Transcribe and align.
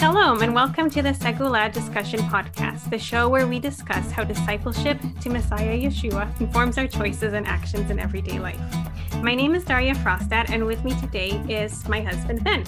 Shalom, 0.00 0.40
and 0.40 0.54
welcome 0.54 0.88
to 0.88 1.02
the 1.02 1.10
Segula 1.10 1.70
Discussion 1.70 2.20
Podcast, 2.20 2.88
the 2.88 2.98
show 2.98 3.28
where 3.28 3.46
we 3.46 3.58
discuss 3.58 4.10
how 4.10 4.24
discipleship 4.24 4.98
to 5.20 5.28
Messiah 5.28 5.78
Yeshua 5.78 6.40
informs 6.40 6.78
our 6.78 6.86
choices 6.86 7.34
and 7.34 7.46
actions 7.46 7.90
in 7.90 7.98
everyday 7.98 8.38
life. 8.38 8.58
My 9.22 9.34
name 9.34 9.54
is 9.54 9.62
Daria 9.62 9.94
Frostad, 9.96 10.48
and 10.48 10.64
with 10.64 10.82
me 10.86 10.98
today 11.00 11.32
is 11.50 11.86
my 11.86 12.00
husband, 12.00 12.42
Ben. 12.42 12.64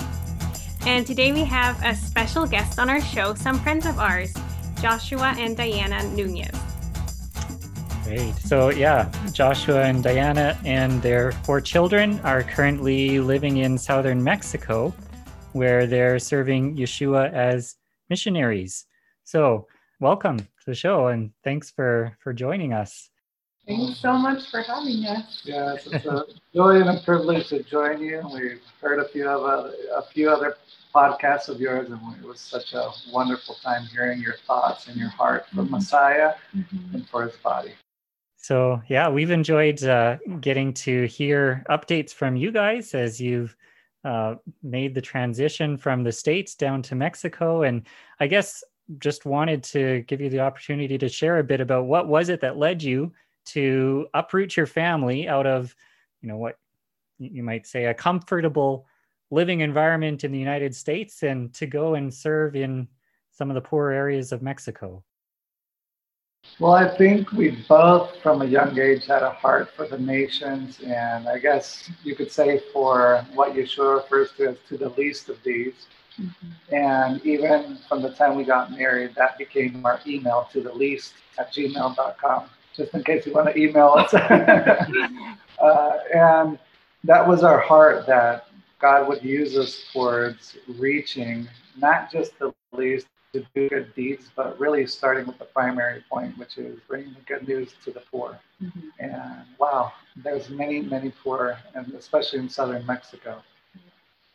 And 0.85 1.07
today 1.07 1.33
we 1.33 1.43
have 1.45 1.83
a 1.83 1.95
special 1.95 2.47
guest 2.47 2.79
on 2.79 2.91
our 2.91 3.01
show, 3.01 3.33
some 3.33 3.59
friends 3.61 3.87
of 3.87 3.99
ours, 3.99 4.35
Joshua 4.83 5.35
and 5.39 5.57
Diana 5.57 6.03
Nunez. 6.15 6.55
Great. 8.05 8.35
So, 8.35 8.69
yeah, 8.69 9.11
Joshua 9.33 9.85
and 9.85 10.05
Diana 10.05 10.59
and 10.67 11.01
their 11.01 11.33
four 11.33 11.63
children 11.63 12.21
are 12.25 12.43
currently 12.43 13.21
living 13.21 13.57
in 13.57 13.79
southern 13.79 14.23
Mexico 14.23 14.93
where 15.53 15.87
they're 15.87 16.19
serving 16.19 16.77
Yeshua 16.77 17.33
as 17.33 17.77
missionaries. 18.09 18.87
So, 19.25 19.67
welcome 20.01 20.39
to 20.39 20.65
the 20.67 20.75
show 20.75 21.09
and 21.09 21.33
thanks 21.45 21.71
for 21.71 22.17
for 22.21 22.33
joining 22.33 22.73
us. 22.73 23.11
Thanks 23.67 24.01
so 24.01 24.15
much 24.15 24.51
for 24.51 24.63
having 24.63 25.05
us. 25.07 25.43
Yes, 25.45 25.87
it's 25.87 26.05
a 26.05 26.25
joy 26.53 26.81
and 26.81 26.91
a 26.91 27.01
privilege 27.05 27.49
to 27.49 27.63
join 27.63 28.03
you. 28.03 28.21
We've 28.33 28.61
heard 28.81 28.99
a 28.99 29.09
few 29.09 29.29
of 29.29 29.45
other, 29.45 29.75
a 29.95 30.03
few 30.03 30.31
other 30.31 30.57
podcasts 30.93 31.49
of 31.49 31.61
yours, 31.61 31.89
and 31.89 32.01
it 32.17 32.27
was 32.27 32.41
such 32.41 32.75
a 32.75 32.91
wonderful 33.13 33.55
time 33.63 33.85
hearing 33.85 34.21
your 34.21 34.35
thoughts 34.47 34.89
and 34.89 34.97
your 34.97 35.11
heart 35.11 35.49
for 35.49 35.63
mm-hmm. 35.63 35.75
Messiah 35.75 36.33
mm-hmm. 36.55 36.97
and 36.97 37.09
for 37.09 37.23
His 37.23 37.37
body. 37.37 37.73
So 38.37 38.83
yeah, 38.89 39.09
we've 39.09 39.31
enjoyed 39.31 39.83
uh, 39.85 40.19
getting 40.41 40.75
to 40.75 41.05
hear 41.07 41.65
updates 41.71 42.13
from 42.13 42.35
you 42.35 42.51
guys 42.51 42.95
as 42.95 43.21
you've 43.21 43.57
uh, 44.05 44.35
made 44.63 44.95
the 44.95 45.01
transition 45.01 45.77
from 45.77 46.03
the 46.03 46.13
states 46.13 46.55
down 46.55 46.83
to 46.83 46.95
Mexico, 46.95 47.63
and 47.63 47.87
I 48.21 48.27
guess 48.27 48.65
just 48.99 49.25
wanted 49.25 49.63
to 49.63 50.03
give 50.03 50.21
you 50.21 50.29
the 50.29 50.41
opportunity 50.41 50.99
to 50.99 51.09
share 51.09 51.39
a 51.39 51.45
bit 51.45 51.61
about 51.61 51.87
what 51.87 52.09
was 52.09 52.29
it 52.29 52.41
that 52.41 52.59
led 52.59 52.83
you 52.83 53.13
to 53.45 54.07
uproot 54.15 54.57
your 54.57 54.67
family 54.67 55.29
out 55.29 55.47
of, 55.47 55.75
you 56.21 56.29
know, 56.29 56.37
what 56.37 56.59
you 57.19 57.43
might 57.43 57.67
say 57.67 57.87
a 57.87 57.95
comfortable 57.95 58.87
living 59.31 59.61
environment 59.61 60.25
in 60.25 60.33
the 60.33 60.39
United 60.39 60.75
States 60.75 61.23
and 61.23 61.55
to 61.55 61.67
go 61.67 61.95
and 61.95 62.13
serve 62.13 62.55
in 62.57 62.89
some 63.31 63.51
of 63.51 63.55
the 63.55 63.61
poorer 63.61 63.93
areas 63.93 64.33
of 64.33 64.43
Mexico. 64.43 65.03
Well, 66.63 66.75
I 66.75 66.89
think 66.97 67.33
we 67.33 67.51
both, 67.69 68.21
from 68.23 68.43
a 68.43 68.45
young 68.45 68.79
age, 68.79 69.07
had 69.07 69.25
a 69.25 69.31
heart 69.31 69.71
for 69.75 69.89
the 69.89 69.99
nations, 69.99 70.79
and 70.81 71.29
I 71.29 71.39
guess 71.39 71.91
you 72.05 72.15
could 72.15 72.31
say 72.31 72.63
for 72.73 73.27
what 73.35 73.55
Yeshua 73.55 73.97
refers 73.97 74.31
to 74.37 74.51
as 74.51 74.57
to 74.69 74.79
the 74.79 74.91
least 74.91 75.29
of 75.29 75.43
these. 75.43 75.75
Mm-hmm. 76.21 76.75
And 76.75 77.27
even 77.27 77.79
from 77.89 78.01
the 78.01 78.11
time 78.11 78.37
we 78.37 78.45
got 78.45 78.71
married, 78.71 79.17
that 79.17 79.39
became 79.39 79.85
our 79.85 80.01
email 80.07 80.49
to 80.53 80.61
the 80.61 80.73
least 80.73 81.15
at 81.37 81.53
gmail.com, 81.53 82.45
just 82.77 82.95
in 82.95 83.03
case 83.03 83.27
you 83.27 83.33
want 83.33 83.53
to 83.53 83.61
email 83.61 83.95
us. 83.97 84.15
uh, 84.15 85.99
and 86.15 86.61
that 87.03 87.27
was 87.27 87.43
our 87.43 87.59
heart 87.59 88.07
that 88.07 88.47
God 88.79 89.09
would 89.09 89.25
use 89.25 89.57
us 89.57 89.83
towards 89.93 90.57
reaching 90.79 91.49
not 91.77 92.13
just 92.13 92.39
the 92.39 92.55
least, 92.73 93.09
to 93.33 93.45
do 93.55 93.69
good 93.69 93.95
deeds, 93.95 94.31
but 94.35 94.59
really 94.61 94.87
starting 94.87 95.27
with 95.27 95.39
the 95.39 95.45
primary 95.47 96.05
point, 96.11 96.37
which 96.39 96.59
is 96.59 96.79
bringing 96.87 97.15
the 97.15 97.21
good 97.21 97.47
news 97.49 97.75
to 97.85 97.91
the 97.91 98.01
poor. 98.11 98.39
Mm-hmm. 98.63 98.89
And 98.99 99.43
wow, 99.59 99.93
there's 100.17 100.51
many, 100.51 100.83
many 100.83 101.13
poor, 101.23 101.59
and 101.75 101.93
especially 101.95 102.41
in 102.41 102.49
southern 102.49 102.85
Mexico. 102.87 103.43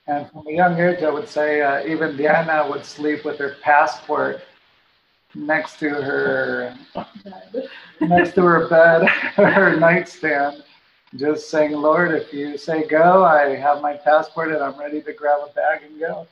And 0.08 0.30
from 0.32 0.48
a 0.48 0.52
young 0.52 0.80
age, 0.80 1.04
I 1.04 1.10
would 1.10 1.28
say 1.28 1.62
uh, 1.62 1.86
even 1.86 2.16
Diana 2.16 2.68
would 2.70 2.86
sleep 2.86 3.26
with 3.26 3.38
her 3.40 3.58
passport 3.62 4.42
next 5.36 5.80
to 5.80 5.90
her 5.90 6.76
next 8.02 8.34
to 8.36 8.42
her 8.42 8.68
bed, 8.70 9.08
her 9.36 9.76
nightstand, 9.78 10.64
just 11.16 11.50
saying, 11.50 11.74
"Lord, 11.74 12.14
if 12.14 12.34
you 12.34 12.58
say 12.58 12.88
go, 12.88 13.26
I 13.26 13.56
have 13.56 13.82
my 13.82 13.96
passport 13.98 14.54
and 14.54 14.64
I'm 14.64 14.80
ready 14.80 15.02
to 15.02 15.14
grab 15.14 15.40
a 15.46 15.54
bag 15.54 15.82
and 15.84 16.00
go." 16.00 16.26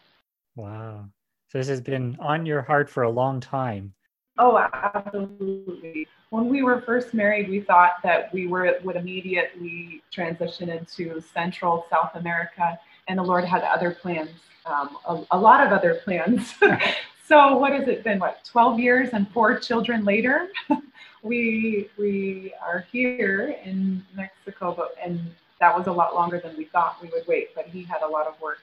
Wow. 0.55 1.05
This 1.55 1.69
has 1.69 1.79
been 1.79 2.17
on 2.19 2.45
your 2.45 2.61
heart 2.61 2.89
for 2.89 3.03
a 3.03 3.09
long 3.09 3.39
time. 3.39 3.93
Oh, 4.37 4.57
absolutely. 4.57 6.05
When 6.29 6.49
we 6.49 6.63
were 6.63 6.81
first 6.81 7.13
married, 7.13 7.47
we 7.47 7.61
thought 7.61 7.93
that 8.03 8.33
we 8.33 8.45
were 8.45 8.77
would 8.83 8.97
immediately 8.97 10.03
transition 10.11 10.67
into 10.67 11.21
Central 11.33 11.85
South 11.89 12.13
America, 12.15 12.77
and 13.07 13.19
the 13.19 13.23
Lord 13.23 13.45
had 13.45 13.63
other 13.63 13.91
plans, 13.91 14.31
um, 14.65 14.97
a, 15.07 15.23
a, 15.31 15.39
lot 15.39 15.65
of 15.65 15.71
other 15.71 16.01
plans. 16.03 16.55
so, 17.25 17.55
what 17.55 17.71
has 17.71 17.87
it 17.87 18.03
been? 18.03 18.19
What, 18.19 18.43
12 18.43 18.77
years 18.77 19.09
and 19.13 19.25
four 19.31 19.57
children 19.57 20.03
later? 20.03 20.49
we 21.23 21.89
we 21.97 22.53
are 22.61 22.85
here 22.91 23.55
in 23.63 24.03
Mexico, 24.13 24.73
but 24.75 24.93
and 25.01 25.21
that 25.61 25.73
was 25.73 25.87
a 25.87 25.93
lot 25.93 26.15
longer 26.15 26.37
than 26.37 26.57
we 26.57 26.65
thought 26.65 27.01
we 27.01 27.07
would 27.13 27.25
wait. 27.29 27.55
But 27.55 27.67
He 27.67 27.83
had 27.83 28.01
a 28.01 28.07
lot 28.07 28.27
of 28.27 28.41
work 28.41 28.57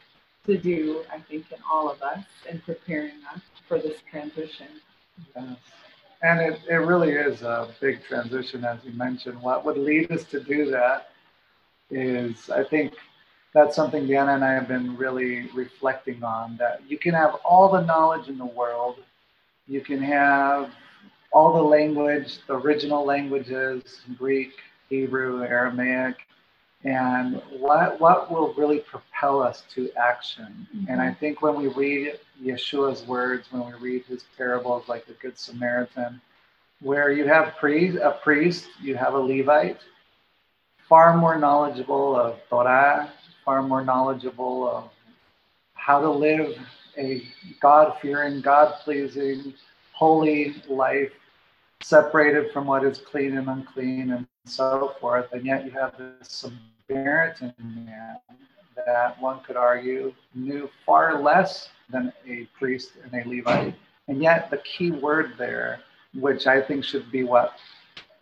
to 0.47 0.59
do, 0.59 1.05
I 1.13 1.19
think, 1.19 1.51
in 1.53 1.59
all 1.71 1.91
of 1.91 2.03
us 2.03 2.25
in 2.49 2.61
preparing 2.61 3.21
us 3.35 3.41
for 3.69 3.79
this 3.79 3.99
transition. 4.11 4.69
Yes. 5.37 5.57
And 6.23 6.41
it, 6.41 6.61
it 6.69 6.77
really 6.77 7.13
is 7.13 7.43
a 7.43 7.69
big 7.81 8.05
transition, 8.05 8.65
as 8.65 8.79
you 8.85 8.93
mentioned. 8.93 9.41
What 9.41 9.65
would 9.65 9.77
lead 9.77 10.11
us 10.13 10.25
to 10.25 10.41
do 10.41 10.71
that 10.71 11.11
is, 11.91 12.49
I 12.49 12.65
think, 12.65 12.95
that's 13.55 13.77
something 13.77 14.07
Diana 14.07 14.35
and 14.35 14.45
I 14.45 14.53
have 14.53 14.69
been 14.69 14.97
really 14.97 15.51
reflecting 15.55 16.23
on 16.25 16.57
that 16.57 16.81
you 16.89 16.97
can 16.97 17.13
have 17.13 17.35
all 17.45 17.71
the 17.71 17.83
knowledge 17.83 18.29
in 18.29 18.39
the 18.39 18.47
world, 18.47 18.97
you 19.67 19.83
can 19.83 20.01
have 20.01 20.71
all 21.33 21.53
the 21.55 21.63
language, 21.63 22.39
the 22.47 22.55
original 22.55 23.05
languages 23.05 24.01
Greek, 24.17 24.53
Hebrew, 24.89 25.43
Aramaic, 25.43 26.17
and 26.85 27.41
what 27.59 28.01
what 28.01 28.31
will 28.31 28.53
really 28.55 28.81
propel 28.81 29.41
us 29.41 29.63
to 29.73 29.91
action 29.97 30.67
mm-hmm. 30.75 30.91
and 30.91 31.01
i 31.01 31.13
think 31.13 31.41
when 31.41 31.55
we 31.55 31.69
read 31.69 32.19
yeshua's 32.43 33.07
words 33.07 33.47
when 33.53 33.65
we 33.67 33.73
read 33.79 34.05
his 34.07 34.25
parables 34.37 34.89
like 34.89 35.07
the 35.07 35.13
good 35.15 35.39
samaritan 35.39 36.21
where 36.81 37.13
you 37.13 37.25
have 37.25 37.57
priest, 37.57 37.97
a 38.03 38.19
priest 38.23 38.67
you 38.81 38.97
have 38.97 39.15
a 39.15 39.19
levite 39.19 39.79
far 40.89 41.17
more 41.17 41.39
knowledgeable 41.39 42.17
of 42.17 42.37
torah 42.49 43.13
far 43.45 43.63
more 43.63 43.85
knowledgeable 43.85 44.69
of 44.69 44.91
how 45.75 46.01
to 46.01 46.11
live 46.11 46.57
a 46.99 47.23
god-fearing 47.61 48.41
god-pleasing 48.41 49.55
holy 49.93 50.57
life 50.69 51.13
separated 51.81 52.51
from 52.53 52.67
what 52.67 52.85
is 52.85 52.99
clean 52.99 53.37
and 53.37 53.49
unclean 53.49 54.13
and 54.13 54.27
so 54.45 54.95
forth 55.01 55.33
and 55.33 55.45
yet 55.45 55.65
you 55.65 55.71
have 55.71 55.97
this 55.97 56.47
Samaritan 56.89 57.55
man 57.59 58.17
that 58.87 59.21
one 59.21 59.41
could 59.41 59.57
argue 59.57 60.13
knew 60.35 60.69
far 60.85 61.21
less 61.21 61.69
than 61.91 62.13
a 62.27 62.49
priest 62.59 62.93
and 63.05 63.15
a 63.15 63.29
Levite. 63.29 63.75
And 64.09 64.23
yet, 64.23 64.51
the 64.51 64.59
key 64.59 64.91
word 64.91 65.35
there, 65.39 65.81
which 66.15 66.47
I 66.47 66.61
think 66.61 66.85
should 66.85 67.11
be 67.13 67.23
what 67.23 67.55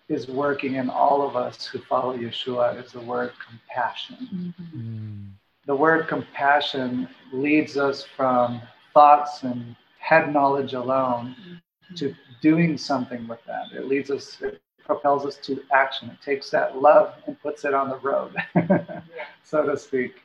is 0.08 0.28
working 0.28 0.75
in 0.75 0.91
all 0.91 1.26
of 1.26 1.36
us 1.36 1.66
who 1.66 1.78
follow 1.78 2.16
Yeshua, 2.16 2.84
is 2.84 2.92
the 2.92 3.00
word 3.00 3.32
compassion. 3.48 4.54
Mm-hmm. 4.54 5.25
The 5.66 5.75
word 5.75 6.08
compassion 6.08 7.08
leads 7.32 7.76
us 7.76 8.04
from 8.04 8.60
thoughts 8.92 9.44
and 9.44 9.76
head 9.98 10.32
knowledge 10.32 10.75
alone 10.75 11.37
mm-hmm. 11.41 11.94
to 11.94 12.14
doing 12.42 12.76
something 12.76 13.26
with 13.28 13.41
that. 13.47 13.66
It 13.72 13.87
leads 13.87 14.10
us, 14.10 14.37
it 14.41 14.60
propels 14.91 15.25
us 15.25 15.37
to 15.37 15.62
action. 15.73 16.11
It 16.11 16.21
takes 16.21 16.51
that 16.51 16.83
love 16.83 17.15
and 17.28 17.41
puts 17.41 17.65
it 17.65 17.75
on 17.75 17.89
the 17.89 17.99
road, 17.99 18.34
so 19.45 19.62
to 19.62 19.78
speak. 19.78 20.17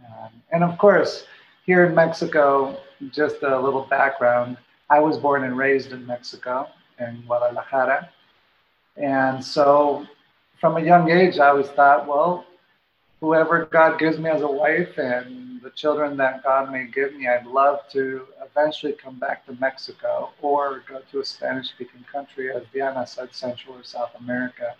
Um, 0.00 0.30
and 0.52 0.64
of 0.64 0.78
course, 0.78 1.26
here 1.66 1.84
in 1.84 1.94
Mexico, 1.94 2.80
just 3.10 3.42
a 3.42 3.60
little 3.60 3.82
background. 3.82 4.56
I 4.88 5.00
was 5.00 5.18
born 5.18 5.44
and 5.44 5.58
raised 5.58 5.92
in 5.92 6.06
Mexico, 6.06 6.66
in 6.98 7.22
Guadalajara. 7.26 8.08
And 8.96 9.44
so 9.44 10.06
from 10.58 10.78
a 10.78 10.80
young 10.80 11.10
age, 11.10 11.38
I 11.38 11.48
always 11.48 11.68
thought, 11.68 12.08
well, 12.08 12.46
whoever 13.20 13.66
God 13.66 13.98
gives 13.98 14.18
me 14.18 14.30
as 14.30 14.40
a 14.40 14.50
wife 14.50 14.96
and 14.96 15.60
the 15.60 15.70
children 15.70 16.16
that 16.16 16.42
God 16.42 16.72
may 16.72 16.86
give 16.86 17.14
me, 17.14 17.28
I'd 17.28 17.46
love 17.46 17.80
to 17.90 18.26
eventually 18.54 18.92
come 18.92 19.18
back 19.18 19.44
to 19.46 19.52
Mexico 19.60 20.30
or 20.40 20.82
go 20.88 21.00
to 21.10 21.20
a 21.20 21.24
Spanish 21.24 21.68
speaking 21.68 22.04
country, 22.10 22.52
as 22.52 22.62
Diana 22.72 23.06
said, 23.06 23.34
Central 23.34 23.76
or 23.76 23.84
South 23.84 24.10
America, 24.18 24.74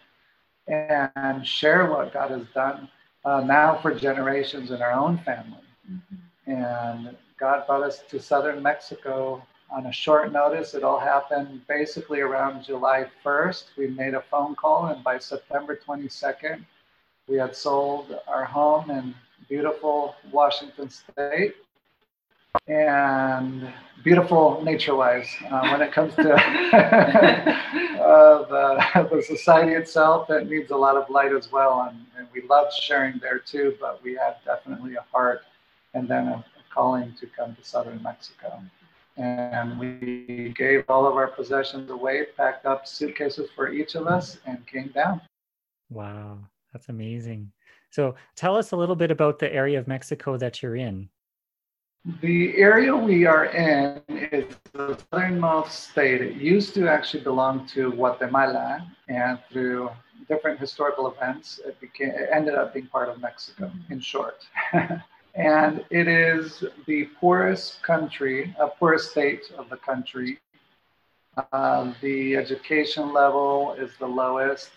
and 0.68 1.46
share 1.46 1.90
what 1.90 2.12
God 2.12 2.30
has 2.30 2.46
done 2.54 2.88
uh, 3.24 3.40
now 3.40 3.78
for 3.80 3.94
generations 3.94 4.70
in 4.70 4.82
our 4.82 4.92
own 4.92 5.18
family. 5.18 5.58
Mm-hmm. 5.90 6.52
And 6.52 7.16
God 7.38 7.66
brought 7.66 7.82
us 7.82 8.00
to 8.10 8.20
southern 8.20 8.62
Mexico 8.62 9.42
on 9.70 9.86
a 9.86 9.92
short 9.92 10.32
notice. 10.32 10.74
It 10.74 10.84
all 10.84 11.00
happened 11.00 11.66
basically 11.66 12.20
around 12.20 12.64
July 12.64 13.06
1st. 13.24 13.64
We 13.76 13.88
made 13.88 14.14
a 14.14 14.22
phone 14.30 14.54
call, 14.54 14.86
and 14.86 15.02
by 15.02 15.18
September 15.18 15.78
22nd, 15.86 16.64
we 17.28 17.36
had 17.36 17.56
sold 17.56 18.16
our 18.26 18.44
home 18.44 18.90
in 18.90 19.14
beautiful 19.48 20.14
Washington 20.30 20.90
State 20.90 21.54
and 22.66 23.72
beautiful 24.04 24.62
nature-wise. 24.64 25.28
Uh, 25.50 25.68
when 25.70 25.82
it 25.82 25.92
comes 25.92 26.14
to 26.14 26.32
uh, 26.34 27.48
the, 28.48 29.08
the 29.10 29.22
society 29.22 29.72
itself, 29.72 30.30
it 30.30 30.48
needs 30.48 30.70
a 30.70 30.76
lot 30.76 30.96
of 30.96 31.08
light 31.10 31.32
as 31.32 31.50
well, 31.50 31.88
and, 31.88 32.04
and 32.16 32.26
we 32.32 32.42
love 32.48 32.72
sharing 32.72 33.18
there 33.20 33.38
too. 33.38 33.74
But 33.80 34.02
we 34.02 34.14
have 34.14 34.36
definitely 34.44 34.94
a 34.94 35.04
heart, 35.12 35.42
and 35.94 36.08
then 36.08 36.28
a, 36.28 36.34
a 36.34 36.44
calling 36.72 37.14
to 37.20 37.26
come 37.26 37.54
to 37.54 37.64
southern 37.64 38.02
Mexico. 38.02 38.62
And 39.18 39.78
we 39.78 40.54
gave 40.56 40.84
all 40.88 41.06
of 41.06 41.16
our 41.16 41.28
possessions 41.28 41.90
away, 41.90 42.26
packed 42.36 42.64
up 42.64 42.86
suitcases 42.86 43.50
for 43.54 43.70
each 43.70 43.94
of 43.94 44.06
us, 44.06 44.38
and 44.46 44.66
came 44.66 44.88
down. 44.88 45.20
Wow, 45.90 46.38
that's 46.72 46.88
amazing. 46.88 47.52
So 47.90 48.14
tell 48.36 48.56
us 48.56 48.72
a 48.72 48.76
little 48.76 48.96
bit 48.96 49.10
about 49.10 49.38
the 49.38 49.52
area 49.52 49.78
of 49.78 49.86
Mexico 49.86 50.38
that 50.38 50.62
you're 50.62 50.76
in. 50.76 51.10
The 52.04 52.56
area 52.56 52.96
we 52.96 53.26
are 53.26 53.44
in 53.44 54.02
is 54.08 54.56
the 54.72 54.98
southernmost 55.12 55.90
state. 55.90 56.20
It 56.20 56.34
used 56.34 56.74
to 56.74 56.88
actually 56.88 57.22
belong 57.22 57.64
to 57.74 57.92
Guatemala, 57.92 58.84
and 59.06 59.38
through 59.48 59.88
different 60.28 60.58
historical 60.58 61.06
events, 61.12 61.60
it 61.64 61.78
became 61.80 62.08
it 62.08 62.28
ended 62.32 62.56
up 62.56 62.74
being 62.74 62.88
part 62.88 63.08
of 63.08 63.20
Mexico. 63.20 63.70
In 63.88 64.00
short, 64.00 64.44
and 65.36 65.84
it 65.90 66.08
is 66.08 66.64
the 66.86 67.04
poorest 67.20 67.80
country, 67.84 68.52
a 68.58 68.66
poorest 68.66 69.12
state 69.12 69.52
of 69.56 69.70
the 69.70 69.76
country. 69.76 70.40
Uh, 71.52 71.92
the 72.00 72.34
education 72.34 73.12
level 73.12 73.74
is 73.78 73.92
the 74.00 74.06
lowest. 74.08 74.72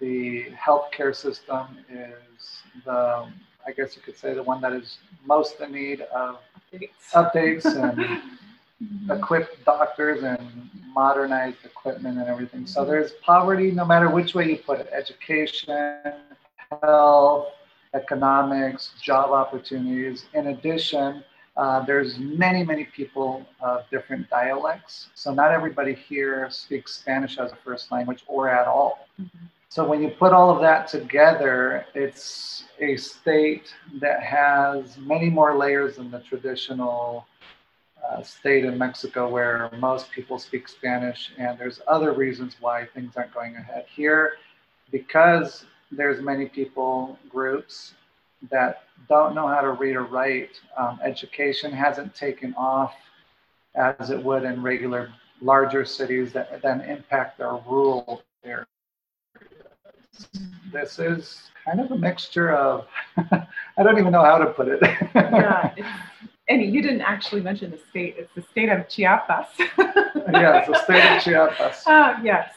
The 0.00 0.46
healthcare 0.66 1.14
system 1.14 1.66
is 1.90 2.62
the, 2.86 3.28
I 3.66 3.72
guess 3.76 3.94
you 3.94 4.00
could 4.00 4.16
say, 4.16 4.32
the 4.32 4.42
one 4.42 4.62
that 4.62 4.72
is 4.72 4.98
most 5.26 5.60
in 5.60 5.72
need 5.72 6.00
of 6.00 6.38
updates, 7.12 7.64
and 7.66 8.22
equip 9.10 9.64
doctors 9.64 10.22
and 10.22 10.70
modernized 10.94 11.58
equipment 11.64 12.18
and 12.18 12.28
everything. 12.28 12.66
So 12.66 12.84
there's 12.84 13.12
poverty 13.22 13.70
no 13.70 13.84
matter 13.84 14.10
which 14.10 14.34
way 14.34 14.50
you 14.50 14.58
put 14.58 14.80
it 14.80 14.88
education, 14.92 16.12
health, 16.82 17.48
economics, 17.94 18.92
job 19.00 19.30
opportunities. 19.30 20.26
In 20.34 20.48
addition, 20.48 21.24
uh, 21.56 21.84
there's 21.84 22.18
many, 22.18 22.64
many 22.64 22.84
people 22.84 23.46
of 23.60 23.84
different 23.90 24.28
dialects. 24.30 25.08
So 25.14 25.32
not 25.34 25.52
everybody 25.52 25.94
here 25.94 26.48
speaks 26.50 26.94
Spanish 26.94 27.38
as 27.38 27.52
a 27.52 27.56
first 27.56 27.92
language 27.92 28.24
or 28.26 28.48
at 28.48 28.66
all. 28.66 29.06
Mm-hmm. 29.20 29.46
So 29.72 29.88
when 29.88 30.02
you 30.02 30.10
put 30.10 30.34
all 30.34 30.50
of 30.50 30.60
that 30.60 30.86
together, 30.86 31.86
it's 31.94 32.64
a 32.78 32.94
state 32.98 33.74
that 34.02 34.22
has 34.22 34.98
many 34.98 35.30
more 35.30 35.56
layers 35.56 35.96
than 35.96 36.10
the 36.10 36.20
traditional 36.20 37.26
uh, 38.06 38.22
state 38.22 38.66
in 38.66 38.76
Mexico 38.76 39.30
where 39.30 39.70
most 39.78 40.10
people 40.10 40.38
speak 40.38 40.68
Spanish. 40.68 41.32
And 41.38 41.58
there's 41.58 41.80
other 41.88 42.12
reasons 42.12 42.56
why 42.60 42.84
things 42.84 43.16
aren't 43.16 43.32
going 43.32 43.56
ahead 43.56 43.86
here 43.96 44.32
because 44.90 45.64
there's 45.90 46.22
many 46.22 46.50
people 46.50 47.18
groups 47.30 47.94
that 48.50 48.82
don't 49.08 49.34
know 49.34 49.48
how 49.48 49.62
to 49.62 49.70
read 49.70 49.96
or 49.96 50.04
write. 50.04 50.60
Um, 50.76 51.00
education 51.02 51.72
hasn't 51.72 52.14
taken 52.14 52.52
off 52.58 52.92
as 53.74 54.10
it 54.10 54.22
would 54.22 54.44
in 54.44 54.62
regular 54.62 55.14
larger 55.40 55.86
cities 55.86 56.30
that 56.34 56.60
then 56.60 56.82
impact 56.82 57.38
their 57.38 57.54
rural 57.66 58.22
areas 58.44 58.66
this 60.72 60.98
is 60.98 61.50
kind 61.64 61.80
of 61.80 61.90
a 61.90 61.96
mixture 61.96 62.52
of, 62.52 62.86
I 63.16 63.82
don't 63.82 63.98
even 63.98 64.12
know 64.12 64.24
how 64.24 64.38
to 64.38 64.46
put 64.46 64.68
it. 64.68 64.80
yeah. 65.14 65.74
And 66.48 66.74
you 66.74 66.82
didn't 66.82 67.02
actually 67.02 67.40
mention 67.40 67.70
the 67.70 67.78
state. 67.88 68.16
It's 68.18 68.34
the 68.34 68.42
state 68.42 68.68
of 68.68 68.88
Chiapas. 68.88 69.46
yes, 69.58 70.66
the 70.66 70.82
state 70.84 71.16
of 71.16 71.22
Chiapas. 71.22 71.86
Uh, 71.86 72.18
yes. 72.22 72.52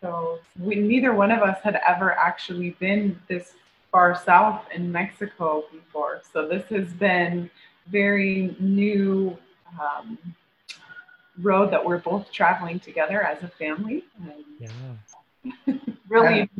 So 0.00 0.40
we, 0.58 0.74
neither 0.74 1.14
one 1.14 1.30
of 1.30 1.40
us 1.40 1.56
had 1.62 1.80
ever 1.86 2.12
actually 2.12 2.70
been 2.80 3.18
this 3.28 3.52
far 3.92 4.20
south 4.22 4.64
in 4.74 4.90
Mexico 4.90 5.64
before. 5.72 6.20
So 6.30 6.48
this 6.48 6.64
has 6.64 6.92
been 6.94 7.48
very 7.86 8.56
new 8.58 9.38
um, 9.80 10.18
road 11.40 11.70
that 11.70 11.82
we're 11.82 11.98
both 11.98 12.30
traveling 12.32 12.80
together 12.80 13.22
as 13.22 13.42
a 13.44 13.48
family. 13.48 14.04
And 14.20 14.44
yeah. 14.58 14.68
Really. 16.08 16.50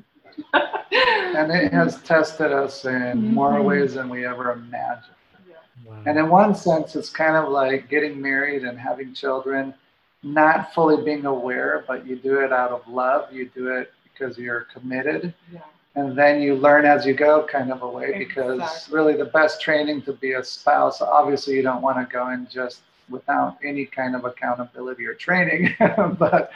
And, 0.52 1.36
and, 1.36 1.52
it 1.52 1.72
has 1.72 2.00
tested 2.02 2.52
us 2.52 2.84
in 2.84 2.92
mm-hmm. 2.92 3.34
more 3.34 3.62
ways 3.62 3.94
than 3.94 4.08
we 4.08 4.26
ever 4.26 4.52
imagined. 4.52 5.14
Yeah. 5.48 5.54
Wow. 5.84 6.02
And 6.06 6.18
in 6.18 6.28
one 6.28 6.54
sense, 6.54 6.96
it's 6.96 7.10
kind 7.10 7.36
of 7.36 7.50
like 7.50 7.88
getting 7.88 8.20
married 8.20 8.64
and 8.64 8.78
having 8.78 9.14
children, 9.14 9.74
not 10.22 10.74
fully 10.74 11.02
being 11.02 11.26
aware, 11.26 11.84
but 11.86 12.06
you 12.06 12.16
do 12.16 12.40
it 12.40 12.52
out 12.52 12.70
of 12.70 12.86
love. 12.88 13.32
You 13.32 13.50
do 13.54 13.68
it 13.68 13.92
because 14.04 14.38
you're 14.38 14.66
committed. 14.72 15.34
Yeah. 15.52 15.60
And 15.96 16.18
then 16.18 16.42
you 16.42 16.56
learn 16.56 16.84
as 16.84 17.06
you 17.06 17.14
go, 17.14 17.46
kind 17.46 17.70
of 17.70 17.82
a 17.82 17.88
way, 17.88 18.18
because 18.18 18.58
exactly. 18.58 18.94
really 18.94 19.16
the 19.16 19.26
best 19.26 19.60
training 19.60 20.02
to 20.02 20.12
be 20.12 20.32
a 20.32 20.42
spouse, 20.42 21.00
obviously, 21.00 21.54
you 21.54 21.62
don't 21.62 21.82
want 21.82 21.98
to 21.98 22.12
go 22.12 22.30
in 22.30 22.48
just 22.50 22.80
without 23.08 23.58
any 23.62 23.84
kind 23.84 24.16
of 24.16 24.24
accountability 24.24 25.06
or 25.06 25.14
training, 25.14 25.74
but 26.18 26.50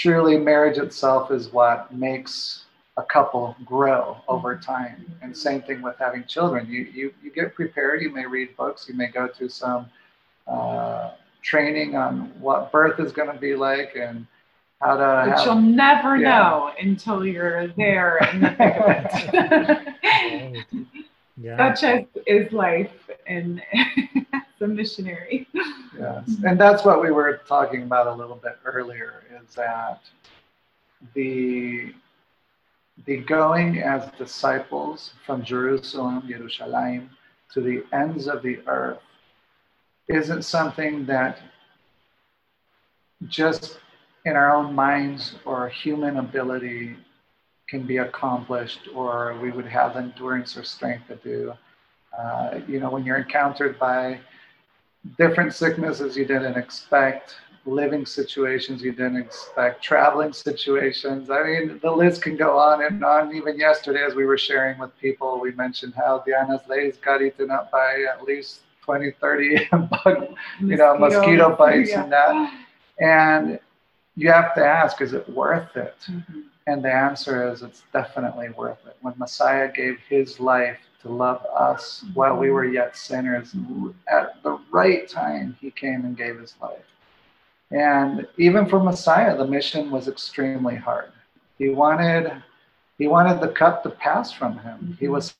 truly 0.00 0.38
marriage 0.38 0.78
itself 0.78 1.30
is 1.30 1.52
what 1.52 1.92
makes 1.92 2.64
a 2.96 3.02
couple 3.02 3.54
grow 3.66 4.16
over 4.28 4.54
mm-hmm. 4.54 4.72
time. 4.72 5.12
And 5.20 5.36
same 5.36 5.60
thing 5.62 5.82
with 5.82 5.96
having 5.98 6.24
children. 6.24 6.66
You, 6.66 6.88
you, 6.92 7.12
you 7.22 7.30
get 7.30 7.54
prepared, 7.54 8.00
you 8.00 8.10
may 8.10 8.24
read 8.24 8.56
books, 8.56 8.86
you 8.88 8.94
may 8.94 9.08
go 9.08 9.28
to 9.28 9.48
some 9.48 9.86
uh, 10.46 11.10
training 11.42 11.96
on 11.96 12.32
what 12.40 12.72
birth 12.72 12.98
is 12.98 13.12
going 13.12 13.30
to 13.30 13.38
be 13.38 13.54
like 13.54 13.94
and 13.94 14.26
how 14.80 14.96
to. 14.96 15.28
But 15.28 15.38
have, 15.38 15.46
you'll 15.46 15.54
never 15.56 16.16
yeah. 16.16 16.40
know 16.40 16.72
until 16.80 17.26
you're 17.26 17.68
there 17.68 18.18
in 18.32 18.40
the 18.40 18.50
thick 18.50 18.76
of 18.76 19.86
it. 20.32 20.86
yeah. 21.40 21.74
Such 21.74 21.84
as 21.84 22.04
is 22.26 22.52
life 22.52 22.92
and 23.26 23.62
the 24.58 24.68
missionary. 24.68 25.48
Yes. 25.98 26.36
And 26.44 26.60
that's 26.60 26.84
what 26.84 27.02
we 27.02 27.10
were 27.10 27.40
talking 27.48 27.82
about 27.82 28.06
a 28.06 28.14
little 28.14 28.36
bit 28.36 28.58
earlier 28.64 29.24
is 29.42 29.54
that 29.54 30.00
the 31.14 31.92
the 33.06 33.16
going 33.16 33.78
as 33.78 34.10
disciples 34.18 35.14
from 35.24 35.42
Jerusalem, 35.42 36.22
Jerusalem, 36.28 37.10
to 37.54 37.62
the 37.62 37.82
ends 37.94 38.28
of 38.28 38.42
the 38.42 38.60
earth 38.66 39.00
isn't 40.08 40.42
something 40.42 41.06
that 41.06 41.38
just 43.28 43.78
in 44.26 44.36
our 44.36 44.54
own 44.54 44.74
minds 44.74 45.36
or 45.46 45.68
human 45.68 46.18
ability 46.18 46.96
can 47.70 47.82
be 47.84 47.98
accomplished 47.98 48.88
or 48.94 49.38
we 49.40 49.52
would 49.52 49.66
have 49.66 49.96
endurance 49.96 50.56
or 50.56 50.64
strength 50.64 51.06
to 51.06 51.16
do. 51.16 51.52
Uh, 52.18 52.58
you 52.66 52.80
know, 52.80 52.90
when 52.90 53.04
you're 53.04 53.18
encountered 53.18 53.78
by 53.78 54.18
different 55.16 55.54
sicknesses 55.54 56.16
you 56.16 56.26
didn't 56.26 56.56
expect, 56.56 57.36
living 57.64 58.04
situations 58.04 58.82
you 58.82 58.90
didn't 58.90 59.18
expect, 59.18 59.82
traveling 59.82 60.32
situations. 60.32 61.30
I 61.30 61.42
mean, 61.44 61.78
the 61.80 61.90
list 61.90 62.22
can 62.22 62.36
go 62.36 62.58
on 62.58 62.84
and 62.84 63.04
on. 63.04 63.34
Even 63.34 63.58
yesterday, 63.58 64.02
as 64.04 64.14
we 64.14 64.24
were 64.24 64.38
sharing 64.38 64.78
with 64.78 64.96
people, 64.98 65.40
we 65.40 65.52
mentioned 65.52 65.94
how 65.94 66.24
Diana's 66.26 66.62
legs 66.68 66.96
got 66.96 67.22
eaten 67.22 67.50
up 67.50 67.70
by 67.70 68.04
at 68.12 68.24
least 68.24 68.62
20, 68.82 69.12
30 69.12 69.68
bug, 70.04 70.34
you 70.60 70.76
know, 70.76 70.98
mosquito 70.98 71.54
bites 71.54 71.90
yeah. 71.90 72.02
and 72.02 72.12
that. 72.12 72.64
And 72.98 73.60
you 74.16 74.30
have 74.30 74.54
to 74.54 74.64
ask, 74.64 75.00
is 75.00 75.12
it 75.12 75.28
worth 75.28 75.76
it? 75.76 75.94
Mm-hmm. 76.10 76.40
And 76.70 76.84
the 76.84 76.92
answer 76.92 77.50
is, 77.50 77.62
it's 77.62 77.82
definitely 77.92 78.50
worth 78.50 78.78
it. 78.86 78.96
When 79.02 79.14
Messiah 79.18 79.72
gave 79.72 79.98
his 80.08 80.38
life 80.38 80.78
to 81.02 81.08
love 81.08 81.44
us 81.46 82.04
while 82.14 82.36
we 82.36 82.50
were 82.50 82.64
yet 82.64 82.96
sinners, 82.96 83.56
at 84.06 84.40
the 84.44 84.56
right 84.70 85.08
time, 85.08 85.56
he 85.60 85.72
came 85.72 86.04
and 86.04 86.16
gave 86.16 86.38
his 86.38 86.54
life. 86.62 86.86
And 87.72 88.24
even 88.36 88.66
for 88.66 88.78
Messiah, 88.78 89.36
the 89.36 89.48
mission 89.48 89.90
was 89.90 90.06
extremely 90.06 90.76
hard. 90.76 91.10
He 91.58 91.70
wanted, 91.70 92.40
he 92.98 93.08
wanted 93.08 93.40
the 93.40 93.48
cup 93.48 93.82
to 93.82 93.90
pass 93.90 94.32
from 94.32 94.56
him. 94.60 94.96
He 95.00 95.08
was 95.08 95.34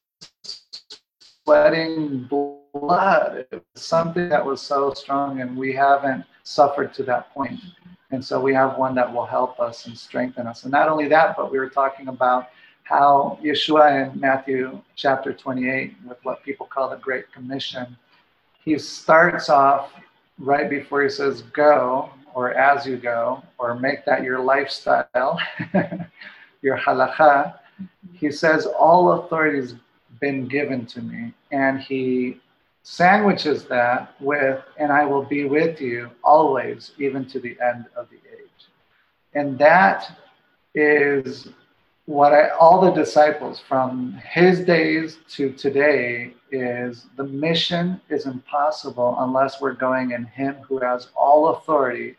sweating 1.44 2.24
blood. 2.24 3.46
It 3.52 3.62
was 3.72 3.84
something 3.84 4.28
that 4.30 4.44
was 4.44 4.60
so 4.60 4.94
strong, 4.94 5.42
and 5.42 5.56
we 5.56 5.72
haven't 5.74 6.24
suffered 6.42 6.92
to 6.94 7.04
that 7.04 7.32
point. 7.32 7.60
And 8.10 8.24
so 8.24 8.40
we 8.40 8.52
have 8.54 8.76
one 8.76 8.94
that 8.96 9.12
will 9.12 9.26
help 9.26 9.60
us 9.60 9.86
and 9.86 9.96
strengthen 9.96 10.46
us. 10.46 10.64
And 10.64 10.72
not 10.72 10.88
only 10.88 11.08
that, 11.08 11.36
but 11.36 11.52
we 11.52 11.58
were 11.58 11.68
talking 11.68 12.08
about 12.08 12.48
how 12.82 13.38
Yeshua 13.42 14.12
in 14.12 14.18
Matthew 14.18 14.80
chapter 14.96 15.32
28, 15.32 15.94
with 16.08 16.18
what 16.24 16.42
people 16.42 16.66
call 16.66 16.90
the 16.90 16.96
Great 16.96 17.32
Commission, 17.32 17.96
he 18.64 18.78
starts 18.78 19.48
off 19.48 19.92
right 20.38 20.68
before 20.68 21.02
he 21.02 21.08
says, 21.08 21.42
Go, 21.42 22.10
or 22.34 22.52
as 22.54 22.84
you 22.84 22.96
go, 22.96 23.42
or 23.58 23.76
make 23.76 24.04
that 24.06 24.24
your 24.24 24.40
lifestyle, 24.40 25.38
your 26.62 26.76
halakha, 26.76 27.60
he 28.12 28.32
says, 28.32 28.66
All 28.66 29.12
authority 29.12 29.58
has 29.60 29.74
been 30.20 30.48
given 30.48 30.84
to 30.86 31.00
me. 31.00 31.32
And 31.52 31.80
he 31.80 32.40
sandwiches 32.82 33.64
that 33.66 34.14
with, 34.20 34.62
and 34.78 34.90
I 34.90 35.04
will 35.04 35.24
be 35.24 35.44
with 35.44 35.80
you 35.80 36.10
always, 36.24 36.92
even 36.98 37.26
to 37.26 37.40
the 37.40 37.56
end 37.62 37.86
of 37.96 38.08
the 38.10 38.16
age. 38.16 38.68
And 39.34 39.58
that 39.58 40.18
is 40.74 41.48
what 42.06 42.32
I, 42.32 42.48
all 42.50 42.80
the 42.80 42.90
disciples 42.90 43.60
from 43.60 44.20
his 44.32 44.60
days 44.60 45.18
to 45.30 45.52
today 45.52 46.34
is 46.50 47.06
the 47.16 47.24
mission 47.24 48.00
is 48.08 48.26
impossible 48.26 49.16
unless 49.20 49.60
we're 49.60 49.74
going 49.74 50.10
in 50.10 50.24
him 50.24 50.56
who 50.66 50.78
has 50.80 51.08
all 51.14 51.50
authority 51.50 52.16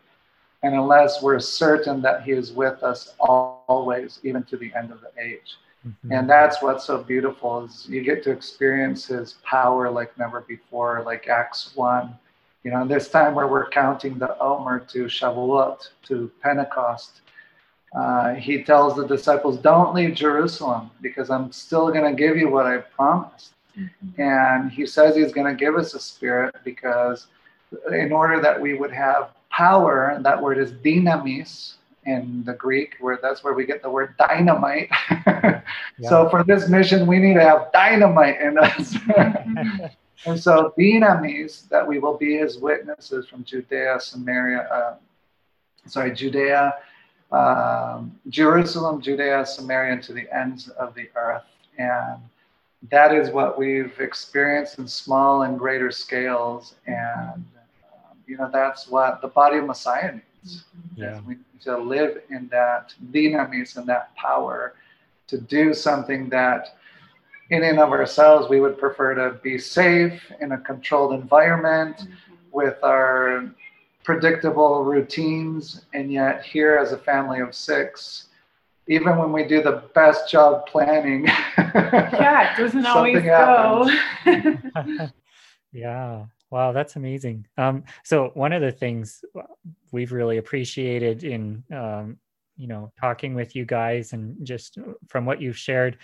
and 0.62 0.74
unless 0.74 1.22
we're 1.22 1.38
certain 1.38 2.00
that 2.02 2.22
he 2.22 2.32
is 2.32 2.52
with 2.52 2.82
us 2.82 3.14
always 3.20 4.20
even 4.22 4.42
to 4.44 4.56
the 4.56 4.72
end 4.74 4.90
of 4.90 5.00
the 5.00 5.22
age 5.22 5.56
mm-hmm. 5.86 6.12
and 6.12 6.28
that's 6.28 6.62
what's 6.62 6.84
so 6.84 7.02
beautiful 7.02 7.64
is 7.64 7.86
you 7.88 8.02
get 8.02 8.22
to 8.22 8.30
experience 8.30 9.06
his 9.06 9.34
power 9.44 9.90
like 9.90 10.16
never 10.18 10.40
before 10.42 11.02
like 11.04 11.28
acts 11.28 11.72
1 11.74 12.14
you 12.64 12.70
know 12.70 12.86
this 12.86 13.08
time 13.08 13.34
where 13.34 13.48
we're 13.48 13.68
counting 13.70 14.18
the 14.18 14.38
omer 14.38 14.78
to 14.78 15.04
shavuot 15.04 15.88
to 16.02 16.30
pentecost 16.42 17.22
uh, 17.94 18.34
he 18.34 18.62
tells 18.62 18.96
the 18.96 19.06
disciples, 19.06 19.58
Don't 19.58 19.94
leave 19.94 20.14
Jerusalem 20.14 20.90
because 21.00 21.30
I'm 21.30 21.52
still 21.52 21.88
going 21.92 22.04
to 22.04 22.14
give 22.14 22.36
you 22.36 22.48
what 22.48 22.66
I 22.66 22.78
promised. 22.78 23.52
Mm-hmm. 23.78 24.20
And 24.20 24.70
he 24.70 24.86
says 24.86 25.14
he's 25.14 25.32
going 25.32 25.46
to 25.46 25.58
give 25.58 25.76
us 25.76 25.94
a 25.94 26.00
spirit 26.00 26.54
because, 26.64 27.26
in 27.90 28.12
order 28.12 28.40
that 28.40 28.60
we 28.60 28.74
would 28.74 28.92
have 28.92 29.30
power, 29.52 30.08
and 30.08 30.24
that 30.24 30.40
word 30.40 30.58
is 30.58 30.72
dynamis 30.72 31.74
in 32.04 32.42
the 32.44 32.54
Greek, 32.54 32.96
where 33.00 33.18
that's 33.22 33.44
where 33.44 33.54
we 33.54 33.64
get 33.64 33.82
the 33.82 33.90
word 33.90 34.14
dynamite. 34.18 34.88
yeah. 35.26 35.62
So, 36.02 36.28
for 36.28 36.42
this 36.42 36.68
mission, 36.68 37.06
we 37.06 37.18
need 37.18 37.34
to 37.34 37.42
have 37.42 37.70
dynamite 37.72 38.40
in 38.40 38.58
us. 38.58 38.96
and 40.26 40.40
so, 40.40 40.74
dynamis, 40.78 41.68
that 41.68 41.86
we 41.86 41.98
will 41.98 42.16
be 42.16 42.38
as 42.38 42.58
witnesses 42.58 43.28
from 43.28 43.44
Judea, 43.44 43.98
Samaria, 44.00 44.62
uh, 44.62 44.96
sorry, 45.86 46.12
Judea 46.12 46.74
um, 47.32 48.18
Jerusalem, 48.28 49.00
Judea, 49.00 49.46
Samaria, 49.46 50.00
to 50.02 50.12
the 50.12 50.26
ends 50.36 50.68
of 50.68 50.94
the 50.94 51.08
earth. 51.16 51.44
And 51.78 52.20
that 52.90 53.14
is 53.14 53.30
what 53.30 53.58
we've 53.58 53.98
experienced 54.00 54.78
in 54.78 54.86
small 54.86 55.42
and 55.42 55.58
greater 55.58 55.90
scales. 55.90 56.74
And, 56.86 57.44
you 58.26 58.36
know, 58.36 58.50
that's 58.52 58.88
what 58.88 59.20
the 59.20 59.28
body 59.28 59.58
of 59.58 59.66
Messiah 59.66 60.12
needs. 60.12 60.64
Yeah. 60.96 61.20
We 61.26 61.34
need 61.34 61.60
to 61.62 61.78
live 61.78 62.22
in 62.30 62.48
that 62.48 62.94
dynamis 63.10 63.76
and 63.76 63.86
that 63.88 64.14
power 64.16 64.74
to 65.28 65.38
do 65.38 65.72
something 65.74 66.28
that 66.30 66.76
in 67.50 67.62
and 67.64 67.78
of 67.78 67.90
ourselves 67.90 68.48
we 68.48 68.60
would 68.60 68.78
prefer 68.78 69.14
to 69.14 69.38
be 69.42 69.58
safe 69.58 70.20
in 70.40 70.52
a 70.52 70.58
controlled 70.58 71.12
environment 71.12 71.96
mm-hmm. 71.98 72.34
with 72.50 72.76
our 72.82 73.50
predictable 74.04 74.84
routines, 74.84 75.84
and 75.94 76.12
yet 76.12 76.42
here 76.44 76.76
as 76.76 76.92
a 76.92 76.98
family 76.98 77.40
of 77.40 77.54
six, 77.54 78.28
even 78.88 79.16
when 79.16 79.32
we 79.32 79.44
do 79.44 79.62
the 79.62 79.82
best 79.94 80.30
job 80.30 80.66
planning, 80.66 81.24
yeah, 81.26 82.52
it 82.52 82.60
doesn't 82.60 82.86
always 82.94 83.22
go. 83.22 83.88
yeah. 85.72 86.24
Wow, 86.52 86.72
that's 86.72 86.96
amazing. 86.96 87.46
Um, 87.56 87.84
so 88.04 88.30
one 88.34 88.52
of 88.52 88.62
the 88.62 88.72
things 88.72 89.24
we've 89.92 90.12
really 90.12 90.38
appreciated 90.38 91.24
in 91.24 91.64
um, 91.72 92.18
you 92.58 92.68
know 92.68 92.92
talking 93.00 93.34
with 93.34 93.56
you 93.56 93.64
guys 93.64 94.12
and 94.12 94.36
just 94.46 94.78
from 95.08 95.26
what 95.26 95.40
you've 95.40 95.58
shared, 95.58 95.98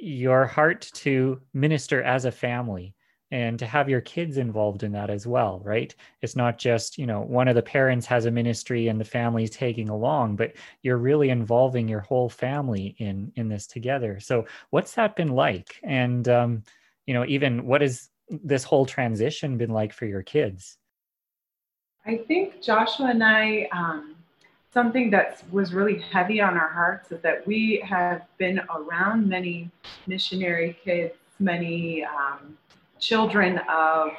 your 0.00 0.46
heart 0.46 0.90
to 0.94 1.40
minister 1.54 2.02
as 2.02 2.24
a 2.26 2.32
family 2.32 2.94
and 3.32 3.58
to 3.58 3.66
have 3.66 3.88
your 3.88 4.02
kids 4.02 4.38
involved 4.38 4.84
in 4.84 4.92
that 4.92 5.10
as 5.10 5.26
well 5.26 5.60
right? 5.64 5.94
It's 6.22 6.36
not 6.36 6.58
just 6.58 6.98
you 6.98 7.06
know 7.06 7.22
one 7.22 7.48
of 7.48 7.56
the 7.56 7.62
parents 7.62 8.06
has 8.06 8.26
a 8.26 8.32
ministry 8.32 8.88
and 8.88 9.00
the 9.00 9.04
family's 9.04 9.50
taking 9.50 9.88
along 9.90 10.36
but 10.36 10.54
you're 10.82 10.98
really 10.98 11.30
involving 11.30 11.88
your 11.88 12.00
whole 12.00 12.28
family 12.30 12.96
in 12.98 13.32
in 13.36 13.48
this 13.48 13.66
together. 13.66 14.20
So 14.20 14.46
what's 14.70 14.94
that 14.94 15.16
been 15.16 15.30
like? 15.34 15.80
And 15.84 16.28
um 16.28 16.62
you 17.06 17.14
know 17.14 17.24
even 17.26 17.66
what 17.66 17.82
has 17.82 18.10
this 18.28 18.64
whole 18.64 18.86
transition 18.86 19.56
been 19.56 19.70
like 19.70 19.92
for 19.92 20.06
your 20.06 20.22
kids? 20.22 20.78
I 22.06 22.18
think 22.18 22.62
joshua 22.62 23.06
and 23.06 23.24
i 23.24 23.66
um 23.72 24.14
something 24.72 25.08
that 25.10 25.42
was 25.50 25.72
really 25.72 26.00
heavy 26.00 26.40
on 26.40 26.54
our 26.58 26.68
hearts 26.68 27.12
is 27.12 27.20
that 27.22 27.46
we 27.46 27.82
have 27.88 28.22
been 28.36 28.60
around 28.68 29.26
many 29.26 29.70
missionary 30.06 30.76
kids 30.84 31.14
many 31.38 32.04
um, 32.04 32.56
children 32.98 33.60
of 33.68 34.10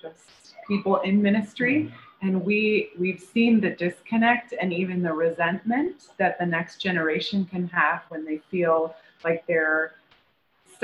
just 0.00 0.54
people 0.66 1.00
in 1.00 1.20
ministry. 1.20 1.92
And 2.22 2.42
we 2.42 2.90
we've 2.98 3.20
seen 3.20 3.60
the 3.60 3.70
disconnect 3.70 4.54
and 4.58 4.72
even 4.72 5.02
the 5.02 5.12
resentment 5.12 6.08
that 6.18 6.38
the 6.38 6.46
next 6.46 6.78
generation 6.78 7.44
can 7.44 7.68
have 7.68 8.02
when 8.08 8.24
they 8.24 8.38
feel 8.50 8.94
like 9.24 9.46
they're 9.46 9.92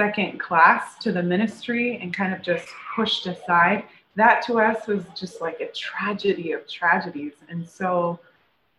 second 0.00 0.40
class 0.40 0.96
to 0.96 1.12
the 1.12 1.22
ministry 1.22 1.98
and 2.00 2.14
kind 2.14 2.32
of 2.32 2.40
just 2.40 2.66
pushed 2.96 3.26
aside. 3.26 3.84
That 4.16 4.42
to 4.46 4.58
us 4.58 4.86
was 4.86 5.04
just 5.14 5.42
like 5.42 5.60
a 5.60 5.70
tragedy 5.72 6.52
of 6.52 6.66
tragedies. 6.66 7.34
And 7.50 7.68
so 7.68 8.18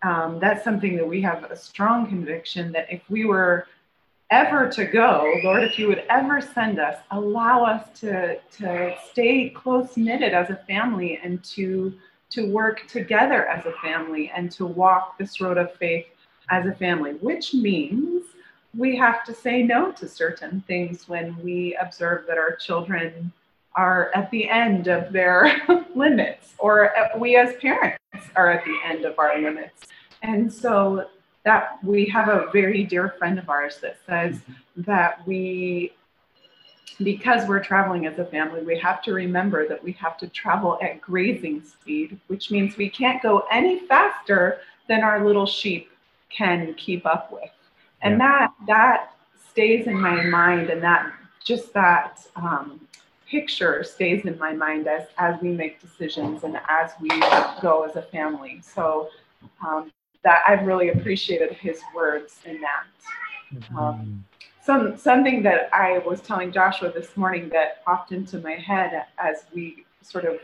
um, 0.01 0.39
that's 0.39 0.63
something 0.63 0.95
that 0.97 1.07
we 1.07 1.21
have 1.21 1.43
a 1.43 1.55
strong 1.55 2.07
conviction 2.07 2.71
that 2.71 2.87
if 2.91 3.03
we 3.07 3.25
were 3.25 3.67
ever 4.31 4.67
to 4.69 4.85
go, 4.85 5.31
Lord, 5.43 5.63
if 5.63 5.77
you 5.77 5.87
would 5.89 6.03
ever 6.09 6.41
send 6.41 6.79
us, 6.79 6.97
allow 7.11 7.65
us 7.65 7.99
to, 7.99 8.39
to 8.57 8.95
stay 9.11 9.49
close 9.49 9.97
knitted 9.97 10.33
as 10.33 10.49
a 10.49 10.55
family 10.67 11.19
and 11.23 11.43
to, 11.55 11.93
to 12.31 12.51
work 12.51 12.87
together 12.87 13.45
as 13.45 13.63
a 13.67 13.73
family 13.73 14.31
and 14.35 14.51
to 14.53 14.65
walk 14.65 15.19
this 15.19 15.39
road 15.39 15.59
of 15.59 15.71
faith 15.75 16.07
as 16.49 16.65
a 16.65 16.73
family, 16.73 17.11
which 17.29 17.53
means 17.53 18.23
we 18.75 18.95
have 18.97 19.23
to 19.25 19.33
say 19.33 19.63
no 19.63 19.91
to 19.93 20.07
certain 20.07 20.61
things 20.67 21.07
when 21.07 21.35
we 21.43 21.75
observe 21.75 22.25
that 22.27 22.37
our 22.37 22.55
children 22.55 23.31
are 23.75 24.11
at 24.15 24.29
the 24.31 24.49
end 24.49 24.87
of 24.87 25.11
their 25.11 25.61
limits, 25.95 26.53
or 26.57 26.91
we 27.17 27.35
as 27.35 27.55
parents 27.55 27.99
are 28.35 28.49
at 28.49 28.63
the 28.65 28.77
end 28.85 29.05
of 29.05 29.17
our 29.19 29.39
limits. 29.39 29.87
And 30.21 30.51
so 30.51 31.07
that 31.43 31.83
we 31.83 32.05
have 32.05 32.27
a 32.27 32.49
very 32.51 32.83
dear 32.83 33.15
friend 33.17 33.39
of 33.39 33.49
ours 33.49 33.79
that 33.81 33.97
says 34.05 34.35
mm-hmm. 34.35 34.81
that 34.83 35.25
we 35.25 35.93
because 37.03 37.47
we're 37.47 37.63
traveling 37.63 38.05
as 38.05 38.19
a 38.19 38.25
family, 38.25 38.61
we 38.61 38.77
have 38.77 39.01
to 39.01 39.13
remember 39.13 39.67
that 39.67 39.83
we 39.83 39.91
have 39.93 40.17
to 40.17 40.27
travel 40.27 40.77
at 40.83 41.01
grazing 41.01 41.63
speed, 41.63 42.19
which 42.27 42.51
means 42.51 42.77
we 42.77 42.89
can't 42.89 43.23
go 43.23 43.43
any 43.51 43.79
faster 43.87 44.59
than 44.87 45.01
our 45.01 45.25
little 45.25 45.47
sheep 45.47 45.89
can 46.29 46.75
keep 46.75 47.05
up 47.07 47.31
with. 47.31 47.49
And 48.01 48.17
yeah. 48.17 48.17
that 48.17 48.53
that 48.67 49.13
stays 49.49 49.87
in 49.87 49.99
my 49.99 50.23
mind, 50.23 50.69
and 50.69 50.81
that 50.83 51.11
just 51.43 51.73
that 51.73 52.25
um, 52.35 52.79
picture 53.29 53.83
stays 53.83 54.25
in 54.25 54.37
my 54.37 54.53
mind 54.53 54.87
as 54.87 55.07
as 55.17 55.41
we 55.41 55.49
make 55.49 55.79
decisions 55.79 56.43
and 56.43 56.57
as 56.67 56.91
we 56.99 57.09
go 57.61 57.85
as 57.87 57.95
a 57.95 58.01
family. 58.01 58.61
So 58.61 59.09
um, 59.65 59.91
that 60.23 60.41
I've 60.47 60.65
really 60.65 60.89
appreciated 60.89 61.53
his 61.53 61.81
words 61.95 62.39
in 62.45 62.61
that. 62.61 62.85
Mm-hmm. 63.53 63.77
Um, 63.77 64.25
some 64.63 64.97
something 64.97 65.41
that 65.43 65.69
I 65.73 65.99
was 65.99 66.21
telling 66.21 66.51
Joshua 66.51 66.91
this 66.91 67.17
morning 67.17 67.49
that 67.49 67.83
popped 67.83 68.11
into 68.11 68.39
my 68.39 68.53
head 68.53 69.05
as 69.17 69.45
we 69.53 69.85
sort 70.01 70.25
of 70.25 70.39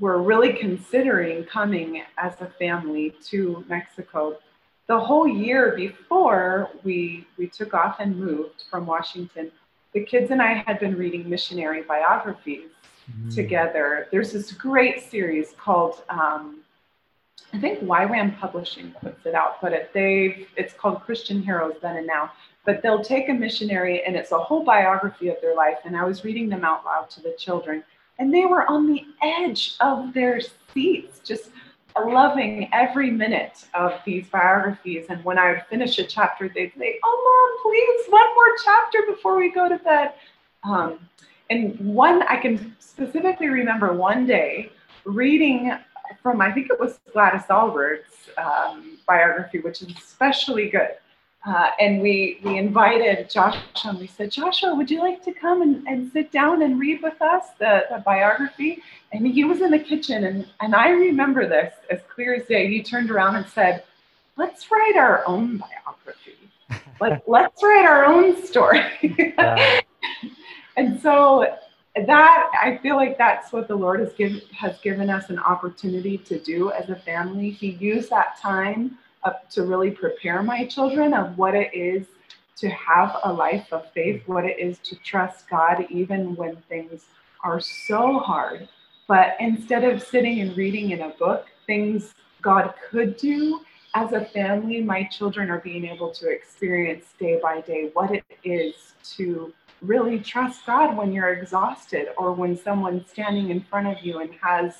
were 0.00 0.22
really 0.22 0.52
considering 0.52 1.44
coming 1.44 2.02
as 2.18 2.40
a 2.40 2.46
family 2.58 3.14
to 3.26 3.64
Mexico. 3.68 4.38
The 4.86 4.98
whole 4.98 5.26
year 5.26 5.74
before 5.76 6.70
we 6.82 7.26
we 7.38 7.46
took 7.46 7.72
off 7.74 7.96
and 8.00 8.18
moved 8.18 8.64
from 8.70 8.86
Washington, 8.86 9.50
the 9.92 10.04
kids 10.04 10.30
and 10.30 10.42
I 10.42 10.64
had 10.66 10.78
been 10.78 10.96
reading 10.96 11.28
missionary 11.28 11.82
biographies 11.82 12.70
mm-hmm. 13.10 13.30
together. 13.30 14.08
There's 14.10 14.32
this 14.32 14.52
great 14.52 15.10
series 15.10 15.54
called 15.58 16.02
um, 16.10 16.64
I 17.54 17.58
think 17.60 17.80
YWAM 17.80 18.38
Publishing 18.40 18.92
puts 19.00 19.26
it 19.26 19.34
out, 19.34 19.60
but 19.62 19.72
it, 19.72 19.90
they've, 19.94 20.48
it's 20.56 20.74
called 20.74 21.02
Christian 21.02 21.40
Heroes 21.40 21.74
Then 21.80 21.96
and 21.96 22.06
Now. 22.06 22.32
But 22.64 22.82
they'll 22.82 23.04
take 23.04 23.28
a 23.28 23.32
missionary 23.32 24.02
and 24.04 24.16
it's 24.16 24.32
a 24.32 24.38
whole 24.38 24.64
biography 24.64 25.28
of 25.28 25.36
their 25.40 25.54
life. 25.54 25.78
And 25.84 25.96
I 25.96 26.04
was 26.04 26.24
reading 26.24 26.48
them 26.48 26.64
out 26.64 26.84
loud 26.84 27.10
to 27.10 27.22
the 27.22 27.34
children, 27.38 27.84
and 28.18 28.34
they 28.34 28.44
were 28.46 28.68
on 28.68 28.92
the 28.92 29.04
edge 29.22 29.76
of 29.80 30.12
their 30.14 30.40
seats, 30.72 31.20
just 31.20 31.50
loving 31.96 32.68
every 32.72 33.10
minute 33.10 33.64
of 33.74 33.92
these 34.04 34.26
biographies. 34.28 35.06
And 35.08 35.24
when 35.24 35.38
I 35.38 35.52
would 35.52 35.62
finish 35.70 35.98
a 35.98 36.04
chapter, 36.04 36.48
they'd 36.48 36.72
say, 36.78 36.98
"Oh, 37.04 37.16
mom, 37.26 37.70
please, 37.70 38.10
one 38.10 38.34
more 38.34 38.56
chapter 38.64 38.98
before 39.06 39.36
we 39.36 39.50
go 39.50 39.68
to 39.68 39.78
bed." 39.78 40.12
Um, 40.64 40.98
and 41.50 41.78
one 41.78 42.22
I 42.22 42.36
can 42.36 42.74
specifically 42.78 43.48
remember 43.48 43.92
one 43.92 44.26
day 44.26 44.70
reading 45.04 45.76
from 46.22 46.40
I 46.40 46.52
think 46.52 46.70
it 46.70 46.80
was 46.80 46.98
Gladys 47.12 47.42
Aylward's 47.50 48.28
um, 48.38 48.98
biography, 49.06 49.60
which 49.60 49.82
is 49.82 49.88
especially 49.96 50.70
good. 50.70 50.90
Uh, 51.46 51.70
and 51.78 52.00
we 52.00 52.40
we 52.42 52.56
invited 52.56 53.28
Joshua 53.28 53.62
and 53.84 53.98
we 53.98 54.06
said, 54.06 54.30
Joshua, 54.30 54.74
would 54.74 54.90
you 54.90 55.00
like 55.00 55.22
to 55.24 55.32
come 55.32 55.60
and, 55.60 55.86
and 55.86 56.10
sit 56.10 56.32
down 56.32 56.62
and 56.62 56.80
read 56.80 57.02
with 57.02 57.20
us 57.20 57.48
the, 57.58 57.84
the 57.90 57.98
biography? 57.98 58.82
And 59.12 59.26
he 59.26 59.44
was 59.44 59.60
in 59.60 59.70
the 59.70 59.78
kitchen 59.78 60.24
and, 60.24 60.46
and 60.60 60.74
I 60.74 60.88
remember 60.88 61.46
this 61.46 61.74
as 61.90 62.00
clear 62.12 62.34
as 62.34 62.46
day. 62.46 62.68
He 62.68 62.82
turned 62.82 63.10
around 63.10 63.36
and 63.36 63.46
said, 63.46 63.84
Let's 64.36 64.70
write 64.70 64.96
our 64.96 65.22
own 65.26 65.58
biography. 65.58 66.34
like 67.00 67.22
let's 67.26 67.62
write 67.62 67.84
our 67.84 68.06
own 68.06 68.42
story. 68.44 68.82
and 70.76 71.00
so 71.00 71.46
that 71.94 72.50
I 72.60 72.78
feel 72.82 72.96
like 72.96 73.18
that's 73.18 73.52
what 73.52 73.68
the 73.68 73.76
Lord 73.76 74.00
has 74.00 74.14
given 74.14 74.40
has 74.52 74.80
given 74.80 75.10
us 75.10 75.28
an 75.28 75.38
opportunity 75.38 76.16
to 76.18 76.38
do 76.38 76.72
as 76.72 76.88
a 76.88 76.96
family. 76.96 77.50
He 77.50 77.72
used 77.72 78.08
that 78.10 78.38
time 78.40 78.98
up 79.24 79.48
to 79.50 79.64
really 79.64 79.90
prepare 79.90 80.42
my 80.42 80.64
children 80.66 81.14
of 81.14 81.36
what 81.38 81.54
it 81.54 81.72
is 81.74 82.06
to 82.56 82.68
have 82.70 83.16
a 83.24 83.32
life 83.32 83.66
of 83.72 83.90
faith, 83.92 84.22
mm. 84.22 84.28
what 84.28 84.44
it 84.44 84.58
is 84.58 84.78
to 84.78 84.96
trust 84.96 85.48
God 85.48 85.86
even 85.90 86.36
when 86.36 86.56
things 86.68 87.06
are 87.42 87.60
so 87.60 88.18
hard. 88.18 88.68
But 89.06 89.36
instead 89.40 89.84
of 89.84 90.02
sitting 90.02 90.40
and 90.40 90.56
reading 90.56 90.90
in 90.90 91.02
a 91.02 91.10
book, 91.10 91.46
things 91.66 92.14
God 92.40 92.74
could 92.90 93.16
do 93.16 93.60
as 93.94 94.12
a 94.12 94.24
family, 94.24 94.80
my 94.82 95.04
children 95.04 95.50
are 95.50 95.60
being 95.60 95.84
able 95.84 96.10
to 96.12 96.28
experience 96.28 97.12
day 97.18 97.38
by 97.42 97.60
day 97.60 97.90
what 97.92 98.10
it 98.10 98.24
is 98.42 98.74
to 99.16 99.52
really 99.82 100.18
trust 100.18 100.64
God 100.66 100.96
when 100.96 101.12
you're 101.12 101.32
exhausted 101.32 102.08
or 102.16 102.32
when 102.32 102.56
someone's 102.56 103.08
standing 103.10 103.50
in 103.50 103.60
front 103.60 103.86
of 103.86 104.04
you 104.04 104.20
and 104.20 104.30
has 104.42 104.74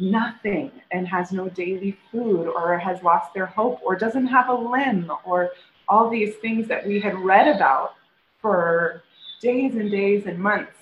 nothing 0.00 0.72
and 0.90 1.06
has 1.06 1.30
no 1.30 1.48
daily 1.48 1.96
food 2.10 2.48
or 2.48 2.78
has 2.78 3.02
lost 3.02 3.34
their 3.34 3.46
hope 3.46 3.78
or 3.84 3.94
doesn't 3.94 4.26
have 4.26 4.48
a 4.48 4.54
limb 4.54 5.12
or 5.24 5.50
all 5.88 6.08
these 6.08 6.34
things 6.36 6.66
that 6.68 6.86
we 6.86 6.98
had 6.98 7.18
read 7.18 7.54
about 7.54 7.94
for 8.40 9.02
days 9.42 9.74
and 9.74 9.90
days 9.90 10.26
and 10.26 10.38
months 10.38 10.72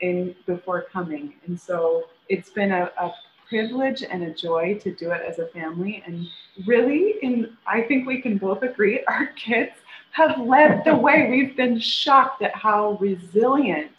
in 0.00 0.34
before 0.46 0.86
coming. 0.92 1.34
And 1.46 1.58
so 1.58 2.04
it's 2.28 2.50
been 2.50 2.72
a, 2.72 2.90
a 2.98 3.12
privilege 3.48 4.02
and 4.02 4.22
a 4.22 4.32
joy 4.32 4.78
to 4.82 4.94
do 4.94 5.10
it 5.10 5.22
as 5.28 5.38
a 5.38 5.46
family. 5.48 6.02
And 6.06 6.26
really, 6.66 7.16
in 7.22 7.56
I 7.66 7.82
think 7.82 8.06
we 8.06 8.20
can 8.20 8.38
both 8.38 8.62
agree, 8.62 9.04
our 9.08 9.26
kids 9.36 9.72
have 10.12 10.38
led 10.40 10.84
the 10.84 10.94
way. 10.94 11.28
We've 11.30 11.56
been 11.56 11.80
shocked 11.80 12.42
at 12.42 12.54
how 12.54 12.98
resilient, 13.00 13.92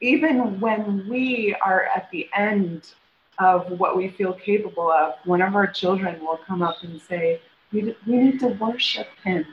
even 0.00 0.60
when 0.60 1.08
we 1.08 1.54
are 1.64 1.88
at 1.94 2.10
the 2.10 2.28
end 2.36 2.92
of 3.38 3.78
what 3.78 3.96
we 3.96 4.08
feel 4.08 4.32
capable 4.32 4.90
of, 4.90 5.14
one 5.24 5.42
of 5.42 5.54
our 5.54 5.66
children 5.66 6.20
will 6.20 6.38
come 6.46 6.62
up 6.62 6.76
and 6.82 7.00
say, 7.00 7.40
we, 7.72 7.96
we 8.06 8.16
need 8.16 8.40
to 8.40 8.48
worship 8.48 9.08
Him. 9.24 9.46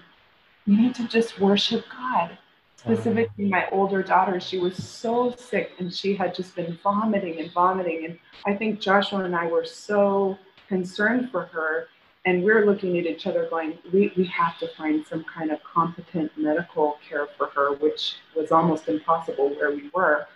We 0.67 0.75
need 0.75 0.95
to 0.95 1.07
just 1.07 1.39
worship 1.39 1.85
God. 1.91 2.37
Specifically, 2.75 3.45
my 3.45 3.67
older 3.71 4.01
daughter, 4.01 4.39
she 4.39 4.57
was 4.57 4.81
so 4.81 5.35
sick 5.37 5.71
and 5.79 5.93
she 5.93 6.15
had 6.15 6.33
just 6.33 6.55
been 6.55 6.79
vomiting 6.81 7.39
and 7.39 7.51
vomiting. 7.51 8.05
And 8.05 8.19
I 8.45 8.55
think 8.55 8.79
Joshua 8.79 9.25
and 9.25 9.35
I 9.35 9.47
were 9.47 9.65
so 9.65 10.37
concerned 10.69 11.29
for 11.29 11.45
her 11.47 11.87
and 12.25 12.43
we're 12.43 12.65
looking 12.65 12.97
at 12.97 13.05
each 13.05 13.27
other 13.27 13.47
going, 13.49 13.77
we, 13.91 14.11
we 14.15 14.25
have 14.25 14.57
to 14.59 14.67
find 14.75 15.05
some 15.05 15.23
kind 15.23 15.51
of 15.51 15.63
competent 15.63 16.31
medical 16.37 16.97
care 17.07 17.27
for 17.37 17.47
her, 17.47 17.73
which 17.75 18.15
was 18.35 18.51
almost 18.51 18.87
impossible 18.87 19.49
where 19.55 19.71
we 19.71 19.89
were. 19.93 20.27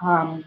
Um, 0.00 0.44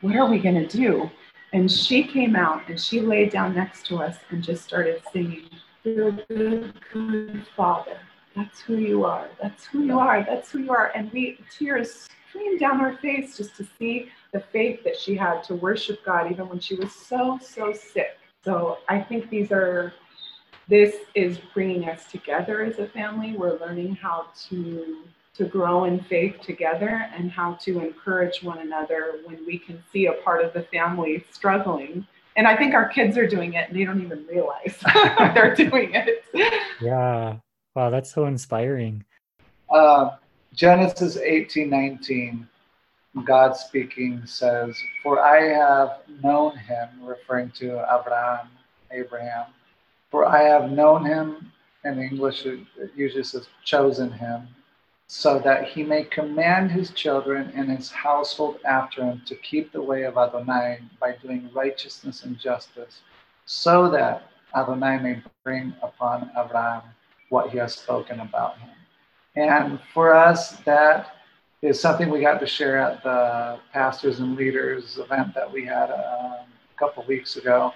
what 0.00 0.16
are 0.16 0.28
we 0.28 0.38
going 0.38 0.66
to 0.66 0.66
do? 0.66 1.10
And 1.52 1.70
she 1.70 2.04
came 2.04 2.36
out 2.36 2.68
and 2.68 2.78
she 2.78 3.00
laid 3.00 3.30
down 3.30 3.54
next 3.54 3.86
to 3.86 3.98
us 3.98 4.16
and 4.30 4.42
just 4.42 4.64
started 4.64 5.02
singing, 5.12 5.48
Good, 5.84 6.24
good, 6.28 6.74
good 6.92 7.46
Father. 7.56 7.98
That's 8.34 8.60
who 8.60 8.76
you 8.76 9.04
are. 9.04 9.28
That's 9.40 9.64
who 9.64 9.84
you 9.84 9.98
are. 10.00 10.24
That's 10.24 10.50
who 10.50 10.58
you 10.58 10.72
are. 10.72 10.90
And 10.94 11.12
we, 11.12 11.38
tears 11.56 12.08
streamed 12.28 12.60
down 12.60 12.80
her 12.80 12.98
face 12.98 13.36
just 13.36 13.56
to 13.56 13.66
see 13.78 14.10
the 14.32 14.40
faith 14.40 14.82
that 14.84 14.98
she 14.98 15.14
had 15.14 15.42
to 15.44 15.54
worship 15.54 16.04
God, 16.04 16.30
even 16.30 16.48
when 16.48 16.58
she 16.58 16.74
was 16.74 16.92
so, 16.92 17.38
so 17.40 17.72
sick. 17.72 18.18
So 18.44 18.78
I 18.88 19.00
think 19.00 19.30
these 19.30 19.52
are 19.52 19.94
this 20.68 20.96
is 21.14 21.38
bringing 21.54 21.88
us 21.88 22.10
together 22.10 22.64
as 22.64 22.78
a 22.78 22.88
family. 22.88 23.36
We're 23.36 23.58
learning 23.58 23.94
how 23.94 24.26
to 24.48 25.04
to 25.36 25.44
grow 25.44 25.84
in 25.84 26.00
faith 26.04 26.40
together 26.42 27.06
and 27.14 27.30
how 27.30 27.54
to 27.54 27.80
encourage 27.80 28.42
one 28.42 28.58
another 28.58 29.20
when 29.24 29.44
we 29.46 29.58
can 29.58 29.82
see 29.92 30.06
a 30.06 30.12
part 30.12 30.44
of 30.44 30.52
the 30.52 30.62
family 30.64 31.24
struggling. 31.30 32.06
And 32.36 32.46
I 32.46 32.56
think 32.56 32.74
our 32.74 32.88
kids 32.88 33.16
are 33.16 33.26
doing 33.26 33.54
it 33.54 33.68
and 33.68 33.78
they 33.78 33.84
don't 33.84 34.02
even 34.02 34.26
realize 34.26 34.76
they're 35.34 35.54
doing 35.54 35.94
it. 35.94 36.24
Yeah. 36.80 37.36
Wow, 37.74 37.90
that's 37.90 38.12
so 38.12 38.26
inspiring. 38.26 39.04
Uh, 39.70 40.12
Genesis 40.54 41.18
18 41.18 41.68
19, 41.68 42.48
God 43.24 43.56
speaking 43.56 44.22
says, 44.24 44.74
For 45.02 45.20
I 45.20 45.42
have 45.52 45.98
known 46.22 46.56
him, 46.56 46.88
referring 47.02 47.50
to 47.58 47.84
Abraham, 47.92 48.48
Abraham, 48.90 49.46
for 50.10 50.24
I 50.24 50.42
have 50.42 50.70
known 50.70 51.04
him, 51.04 51.52
in 51.84 52.00
English 52.00 52.46
it 52.46 52.60
usually 52.96 53.22
says 53.22 53.46
chosen 53.64 54.10
him, 54.10 54.48
so 55.08 55.38
that 55.38 55.68
he 55.68 55.82
may 55.82 56.02
command 56.04 56.70
his 56.70 56.90
children 56.90 57.52
and 57.54 57.70
his 57.70 57.90
household 57.90 58.58
after 58.64 59.02
him 59.02 59.22
to 59.26 59.36
keep 59.36 59.70
the 59.70 59.82
way 59.82 60.02
of 60.02 60.16
Adonai 60.16 60.80
by 61.00 61.16
doing 61.22 61.48
righteousness 61.54 62.24
and 62.24 62.38
justice, 62.38 63.02
so 63.44 63.88
that 63.90 64.30
Adonai 64.56 64.98
may 64.98 65.22
bring 65.44 65.72
upon 65.82 66.30
Abraham 66.36 66.82
what 67.28 67.50
he 67.50 67.58
has 67.58 67.74
spoken 67.74 68.20
about 68.20 68.58
him. 68.58 68.70
And 69.36 69.78
for 69.92 70.14
us, 70.14 70.56
that 70.64 71.16
is 71.62 71.80
something 71.80 72.10
we 72.10 72.20
got 72.20 72.40
to 72.40 72.46
share 72.46 72.78
at 72.78 73.02
the 73.02 73.58
pastors 73.72 74.20
and 74.20 74.36
leaders 74.36 74.98
event 74.98 75.34
that 75.34 75.50
we 75.50 75.64
had 75.64 75.90
um, 75.90 76.46
a 76.74 76.78
couple 76.78 77.04
weeks 77.06 77.36
ago 77.36 77.72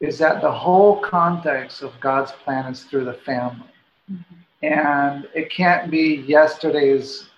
is 0.00 0.18
that 0.18 0.42
the 0.42 0.52
whole 0.52 1.00
context 1.00 1.82
of 1.82 1.98
God's 2.00 2.32
plan 2.32 2.70
is 2.70 2.84
through 2.84 3.06
the 3.06 3.14
family. 3.14 3.70
Mm-hmm. 4.10 4.34
And 4.62 5.28
it 5.34 5.50
can't 5.50 5.90
be 5.90 6.24
yesterday's 6.26 7.28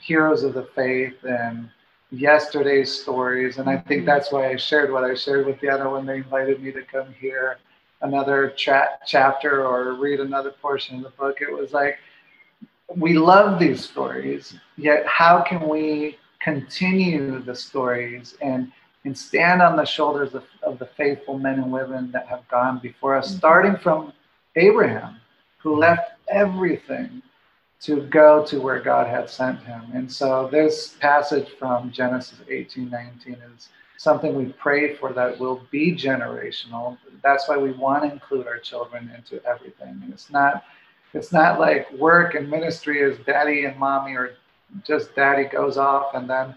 heroes 0.00 0.42
of 0.42 0.54
the 0.54 0.68
faith 0.74 1.16
and 1.24 1.68
yesterday's 2.10 2.92
stories. 2.92 3.58
And 3.58 3.68
I 3.68 3.78
think 3.78 4.00
mm-hmm. 4.00 4.06
that's 4.06 4.30
why 4.30 4.50
I 4.50 4.56
shared 4.56 4.92
what 4.92 5.04
I 5.04 5.14
shared 5.14 5.46
with 5.46 5.60
the 5.60 5.68
other 5.68 5.88
when 5.88 6.06
they 6.06 6.16
invited 6.16 6.62
me 6.62 6.72
to 6.72 6.82
come 6.82 7.12
here 7.18 7.58
another 8.02 8.52
tra- 8.56 8.98
chapter 9.06 9.64
or 9.64 9.94
read 9.94 10.20
another 10.20 10.50
portion 10.50 10.96
of 10.96 11.02
the 11.04 11.10
book. 11.10 11.38
It 11.40 11.52
was 11.52 11.72
like, 11.72 11.98
we 12.96 13.14
love 13.14 13.58
these 13.58 13.88
stories, 13.88 14.54
yet 14.76 15.06
how 15.06 15.40
can 15.40 15.68
we 15.68 16.18
continue 16.40 17.40
the 17.42 17.54
stories 17.54 18.36
and 18.42 18.70
and 19.04 19.18
stand 19.18 19.60
on 19.60 19.74
the 19.74 19.84
shoulders 19.84 20.32
of, 20.32 20.44
of 20.62 20.78
the 20.78 20.86
faithful 20.96 21.36
men 21.36 21.54
and 21.54 21.72
women 21.72 22.12
that 22.12 22.24
have 22.28 22.46
gone 22.48 22.78
before 22.78 23.16
us, 23.16 23.28
mm-hmm. 23.28 23.38
starting 23.38 23.76
from 23.76 24.12
Abraham, 24.54 25.16
who 25.58 25.76
left 25.76 26.11
everything 26.28 27.22
to 27.82 28.02
go 28.02 28.44
to 28.46 28.60
where 28.60 28.80
God 28.80 29.08
had 29.08 29.28
sent 29.28 29.60
him. 29.60 29.82
And 29.92 30.10
so 30.10 30.48
this 30.50 30.96
passage 31.00 31.50
from 31.58 31.90
Genesis 31.90 32.38
18 32.48 32.88
19 32.88 33.36
is 33.54 33.68
something 33.98 34.34
we 34.34 34.46
pray 34.52 34.94
for 34.94 35.12
that 35.12 35.38
will 35.38 35.62
be 35.70 35.92
generational. 35.92 36.96
That's 37.22 37.48
why 37.48 37.56
we 37.56 37.72
want 37.72 38.04
to 38.04 38.12
include 38.12 38.46
our 38.46 38.58
children 38.58 39.10
into 39.16 39.44
everything. 39.44 40.00
And 40.02 40.12
it's 40.12 40.30
not 40.30 40.64
it's 41.12 41.32
not 41.32 41.60
like 41.60 41.92
work 41.92 42.34
and 42.34 42.48
ministry 42.48 43.00
is 43.00 43.18
daddy 43.26 43.64
and 43.64 43.76
mommy 43.78 44.14
or 44.14 44.36
just 44.86 45.14
daddy 45.14 45.44
goes 45.44 45.76
off 45.76 46.14
and 46.14 46.28
then 46.30 46.54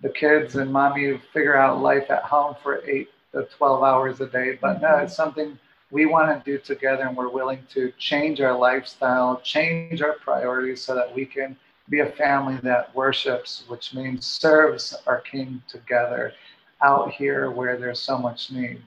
the 0.00 0.10
kids 0.10 0.56
and 0.56 0.72
mommy 0.72 1.18
figure 1.32 1.56
out 1.56 1.80
life 1.80 2.10
at 2.10 2.22
home 2.22 2.54
for 2.62 2.86
eight 2.86 3.08
to 3.32 3.48
12 3.56 3.82
hours 3.82 4.20
a 4.20 4.26
day. 4.26 4.58
But 4.60 4.80
no, 4.80 4.98
it's 4.98 5.16
something 5.16 5.58
we 5.96 6.04
want 6.04 6.44
to 6.44 6.50
do 6.50 6.58
together 6.58 7.04
and 7.04 7.16
we're 7.16 7.30
willing 7.30 7.62
to 7.70 7.90
change 7.96 8.42
our 8.42 8.54
lifestyle, 8.54 9.40
change 9.40 10.02
our 10.02 10.12
priorities 10.22 10.82
so 10.82 10.94
that 10.94 11.14
we 11.14 11.24
can 11.24 11.56
be 11.88 12.00
a 12.00 12.10
family 12.12 12.58
that 12.62 12.94
worships, 12.94 13.64
which 13.68 13.94
means 13.94 14.26
serves 14.26 14.94
our 15.06 15.22
King 15.22 15.62
together 15.66 16.34
out 16.82 17.12
here 17.12 17.50
where 17.50 17.78
there's 17.78 17.98
so 17.98 18.18
much 18.18 18.50
need. 18.50 18.82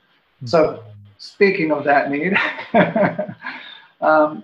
So, 0.45 0.83
speaking 1.17 1.71
of 1.71 1.83
that 1.85 2.11
need, 2.11 2.37
um, 4.01 4.43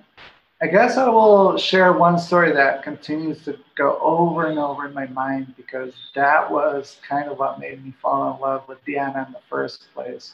I 0.60 0.66
guess 0.66 0.98
I 0.98 1.08
will 1.08 1.60
share 1.60 1.94
one 1.94 2.18
story 2.18 2.52
that 2.54 2.82
continues 2.82 3.44
to 3.44 3.60
go 3.76 4.00
over 4.02 4.48
and 4.48 4.58
over 4.58 4.88
in 4.88 4.94
my 4.96 5.06
mind 5.06 5.54
because 5.56 5.94
that 6.16 6.50
was 6.50 6.98
kind 7.08 7.30
of 7.30 7.38
what 7.38 7.60
made 7.60 7.86
me 7.86 7.94
fall 8.02 8.34
in 8.34 8.42
love 8.42 8.68
with 8.68 8.84
Diana 8.86 9.26
in 9.28 9.34
the 9.34 9.46
first 9.48 9.94
place, 9.94 10.34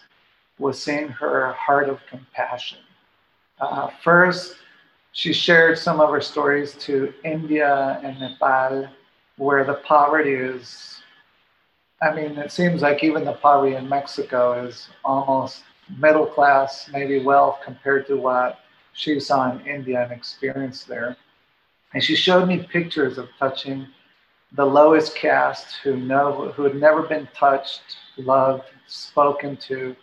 was 0.62 0.82
seeing 0.82 1.08
her 1.10 1.52
heart 1.54 1.89
of 1.89 2.00
compassion. 2.08 2.78
Uh, 3.60 3.89
first, 4.04 4.56
she 5.12 5.34
shared 5.34 5.78
some 5.78 6.00
of 6.00 6.10
her 6.10 6.21
stories 6.21 6.74
to 6.76 7.13
India 7.26 8.00
and 8.04 8.19
Nepal, 8.19 8.88
where 9.38 9.63
the 9.63 9.82
poverty 9.86 10.34
is, 10.34 11.02
I 12.02 12.13
mean, 12.13 12.38
it 12.38 12.52
seems 12.52 12.82
like 12.82 13.04
even 13.04 13.26
the 13.26 13.34
poverty 13.34 13.76
in 13.76 13.89
Mexico 13.89 14.65
is 14.65 14.89
almost 15.04 15.63
middle 15.97 16.26
class, 16.26 16.89
maybe 16.93 17.24
wealth 17.24 17.60
compared 17.65 18.08
to 18.08 18.15
what 18.15 18.60
she 18.93 19.19
saw 19.19 19.52
in 19.52 19.65
India 19.65 20.04
and 20.04 20.12
experienced 20.12 20.88
there. 20.88 21.17
And 21.93 22.04
she 22.04 22.15
showed 22.15 22.47
me 22.47 22.67
pictures 22.71 23.17
of 23.17 23.28
touching 23.38 23.88
the 24.54 24.65
lowest 24.65 25.15
caste 25.15 25.78
who 25.84 25.97
know 25.97 26.52
who 26.56 26.63
had 26.63 26.76
never 26.76 27.04
been 27.04 27.28
touched, 27.34 27.82
loved, 28.17 28.65
spoken 28.88 29.58
to. 29.58 29.95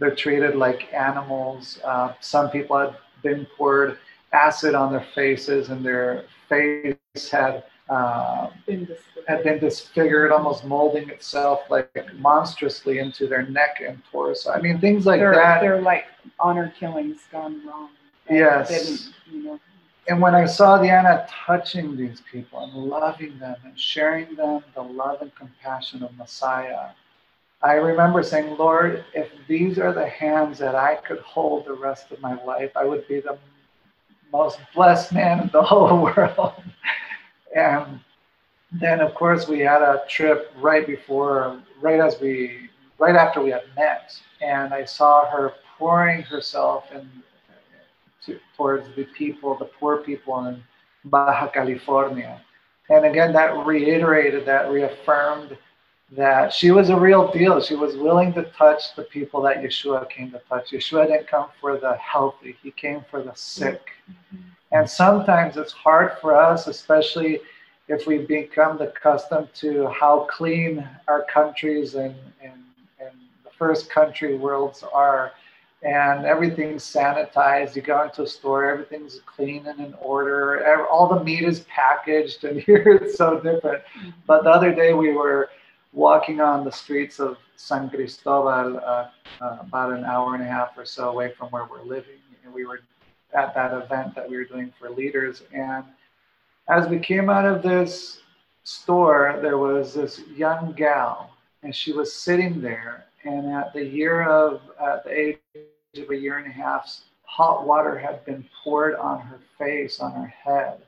They're 0.00 0.14
treated 0.14 0.56
like 0.56 0.92
animals. 0.92 1.78
Uh, 1.84 2.14
some 2.20 2.50
people 2.50 2.76
had 2.78 2.96
been 3.22 3.46
poured 3.56 3.98
acid 4.32 4.74
on 4.74 4.90
their 4.90 5.06
faces, 5.14 5.68
and 5.68 5.84
their 5.84 6.24
face 6.48 6.96
had 7.30 7.64
uh, 7.88 8.48
been 8.66 8.88
had 9.28 9.44
been 9.44 9.58
disfigured, 9.58 10.32
almost 10.32 10.64
molding 10.64 11.08
itself 11.10 11.60
like 11.68 11.92
monstrously 12.14 12.98
into 12.98 13.26
their 13.26 13.42
neck 13.42 13.82
and 13.86 14.00
torso. 14.10 14.50
I 14.50 14.60
mean, 14.60 14.80
things 14.80 15.06
like 15.06 15.20
they're, 15.20 15.34
that. 15.34 15.60
They're 15.60 15.82
like 15.82 16.06
honor 16.38 16.72
killings 16.78 17.20
gone 17.30 17.66
wrong. 17.66 17.90
Yes. 18.28 19.10
You 19.30 19.42
know. 19.42 19.60
And 20.08 20.20
when 20.20 20.34
I 20.34 20.46
saw 20.46 20.78
Diana 20.78 21.26
touching 21.28 21.96
these 21.96 22.22
people 22.32 22.60
and 22.60 22.72
loving 22.74 23.38
them 23.38 23.56
and 23.64 23.78
sharing 23.78 24.34
them 24.34 24.64
the 24.74 24.82
love 24.82 25.20
and 25.20 25.34
compassion 25.34 26.02
of 26.02 26.16
Messiah, 26.16 26.90
I 27.62 27.74
remember 27.74 28.22
saying, 28.22 28.56
Lord, 28.56 29.04
if 29.12 29.28
these 29.46 29.78
are 29.78 29.92
the 29.92 30.08
hands 30.08 30.58
that 30.58 30.74
I 30.74 30.94
could 30.96 31.18
hold 31.20 31.66
the 31.66 31.74
rest 31.74 32.10
of 32.10 32.20
my 32.20 32.42
life, 32.44 32.70
I 32.74 32.84
would 32.84 33.06
be 33.06 33.20
the 33.20 33.38
most 34.32 34.58
blessed 34.74 35.12
man 35.12 35.40
in 35.40 35.50
the 35.52 35.62
whole 35.70 36.02
world. 36.02 36.54
and 37.54 38.00
then, 38.72 39.00
of 39.00 39.14
course, 39.14 39.46
we 39.46 39.60
had 39.60 39.82
a 39.82 40.02
trip 40.08 40.52
right 40.56 40.86
before, 40.86 41.60
right 41.82 42.00
as 42.00 42.18
we, 42.20 42.70
right 42.98 43.16
after 43.16 43.42
we 43.42 43.50
had 43.50 43.64
met, 43.76 44.18
and 44.40 44.72
I 44.72 44.84
saw 44.84 45.28
her 45.30 45.52
pouring 45.78 46.22
herself 46.22 46.90
in, 46.92 47.10
to, 48.24 48.38
towards 48.56 48.86
the 48.96 49.04
people, 49.04 49.56
the 49.58 49.66
poor 49.66 49.98
people 49.98 50.46
in 50.46 50.62
Baja 51.04 51.48
California. 51.48 52.40
And 52.88 53.04
again, 53.04 53.32
that 53.34 53.66
reiterated, 53.66 54.46
that 54.46 54.70
reaffirmed 54.70 55.58
that 56.12 56.52
she 56.52 56.70
was 56.70 56.90
a 56.90 56.98
real 56.98 57.30
deal. 57.30 57.60
She 57.60 57.76
was 57.76 57.96
willing 57.96 58.32
to 58.34 58.42
touch 58.56 58.94
the 58.96 59.04
people 59.04 59.40
that 59.42 59.62
Yeshua 59.62 60.08
came 60.10 60.30
to 60.32 60.40
touch. 60.48 60.70
Yeshua 60.72 61.06
didn't 61.06 61.28
come 61.28 61.48
for 61.60 61.78
the 61.78 61.94
healthy, 61.96 62.56
he 62.62 62.72
came 62.72 63.04
for 63.10 63.22
the 63.22 63.32
sick. 63.34 63.90
Mm-hmm. 64.10 64.42
And 64.72 64.88
sometimes 64.88 65.56
it's 65.56 65.72
hard 65.72 66.12
for 66.20 66.36
us, 66.36 66.66
especially 66.66 67.40
if 67.88 68.06
we 68.06 68.18
become 68.18 68.80
accustomed 68.80 69.48
to 69.54 69.88
how 69.88 70.28
clean 70.30 70.88
our 71.08 71.24
countries 71.24 71.96
and, 71.96 72.14
and, 72.40 72.62
and 73.00 73.10
the 73.44 73.50
first 73.58 73.90
country 73.90 74.36
worlds 74.36 74.84
are. 74.92 75.32
And 75.82 76.26
everything's 76.26 76.84
sanitized. 76.84 77.74
You 77.74 77.82
go 77.82 78.02
into 78.02 78.22
a 78.22 78.26
store, 78.26 78.70
everything's 78.70 79.20
clean 79.24 79.66
and 79.66 79.80
in 79.80 79.94
order. 79.94 80.86
All 80.86 81.08
the 81.08 81.24
meat 81.24 81.42
is 81.42 81.60
packaged, 81.60 82.44
and 82.44 82.60
here 82.66 83.00
it's 83.02 83.16
so 83.16 83.36
different. 83.36 83.82
Mm-hmm. 83.82 84.10
But 84.26 84.44
the 84.44 84.50
other 84.50 84.74
day 84.74 84.92
we 84.92 85.12
were 85.12 85.50
walking 85.92 86.40
on 86.40 86.64
the 86.64 86.72
streets 86.72 87.18
of 87.18 87.36
San 87.56 87.90
Cristobal, 87.90 88.80
uh, 88.84 89.08
uh, 89.40 89.58
about 89.60 89.92
an 89.92 90.04
hour 90.04 90.34
and 90.34 90.42
a 90.42 90.46
half 90.46 90.76
or 90.76 90.84
so 90.84 91.10
away 91.10 91.32
from 91.36 91.48
where 91.48 91.66
we're 91.70 91.82
living. 91.82 92.20
And 92.44 92.54
we 92.54 92.64
were 92.64 92.80
at 93.34 93.54
that 93.54 93.72
event 93.72 94.14
that 94.14 94.28
we 94.28 94.36
were 94.36 94.44
doing 94.44 94.72
for 94.78 94.90
leaders. 94.90 95.42
And 95.52 95.84
as 96.68 96.88
we 96.88 96.98
came 96.98 97.28
out 97.28 97.44
of 97.44 97.62
this 97.62 98.20
store, 98.64 99.38
there 99.42 99.58
was 99.58 99.94
this 99.94 100.20
young 100.36 100.72
gal, 100.72 101.30
and 101.62 101.74
she 101.74 101.92
was 101.92 102.14
sitting 102.14 102.60
there. 102.60 103.06
And 103.24 103.52
at 103.52 103.72
the 103.74 103.84
year 103.84 104.22
of, 104.22 104.62
at 104.80 105.04
the 105.04 105.10
age 105.12 105.38
of 105.96 106.10
a 106.10 106.16
year 106.16 106.38
and 106.38 106.46
a 106.46 106.54
half, 106.54 107.00
hot 107.24 107.66
water 107.66 107.98
had 107.98 108.24
been 108.24 108.44
poured 108.62 108.94
on 108.94 109.20
her 109.20 109.40
face, 109.58 110.00
on 110.00 110.12
her 110.12 110.26
head 110.26 110.82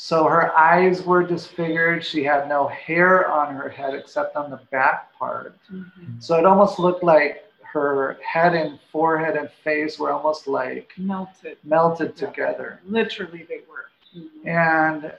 so 0.00 0.28
her 0.28 0.56
eyes 0.56 1.02
were 1.02 1.24
disfigured. 1.24 2.04
She 2.04 2.22
had 2.22 2.48
no 2.48 2.68
hair 2.68 3.28
on 3.28 3.52
her 3.56 3.68
head 3.68 3.94
except 3.94 4.36
on 4.36 4.48
the 4.48 4.60
back 4.70 5.12
part. 5.18 5.58
Mm-hmm. 5.72 6.20
So 6.20 6.38
it 6.38 6.46
almost 6.46 6.78
looked 6.78 7.02
like 7.02 7.42
her 7.62 8.16
head 8.24 8.54
and 8.54 8.78
forehead 8.92 9.36
and 9.36 9.50
face 9.64 9.98
were 9.98 10.12
almost 10.12 10.46
like 10.46 10.92
melted 10.96 11.58
melted 11.64 12.16
together. 12.16 12.80
Literally, 12.86 13.44
they 13.48 13.62
were. 13.68 13.86
Mm-hmm. 14.16 14.48
And 14.48 15.12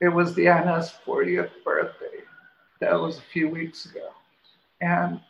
it 0.00 0.08
was 0.08 0.34
Diana's 0.34 0.92
40th 1.06 1.50
birthday. 1.64 2.24
That 2.80 3.00
was 3.00 3.18
a 3.18 3.22
few 3.32 3.48
weeks 3.48 3.86
ago. 3.86 4.08
And 4.80 5.20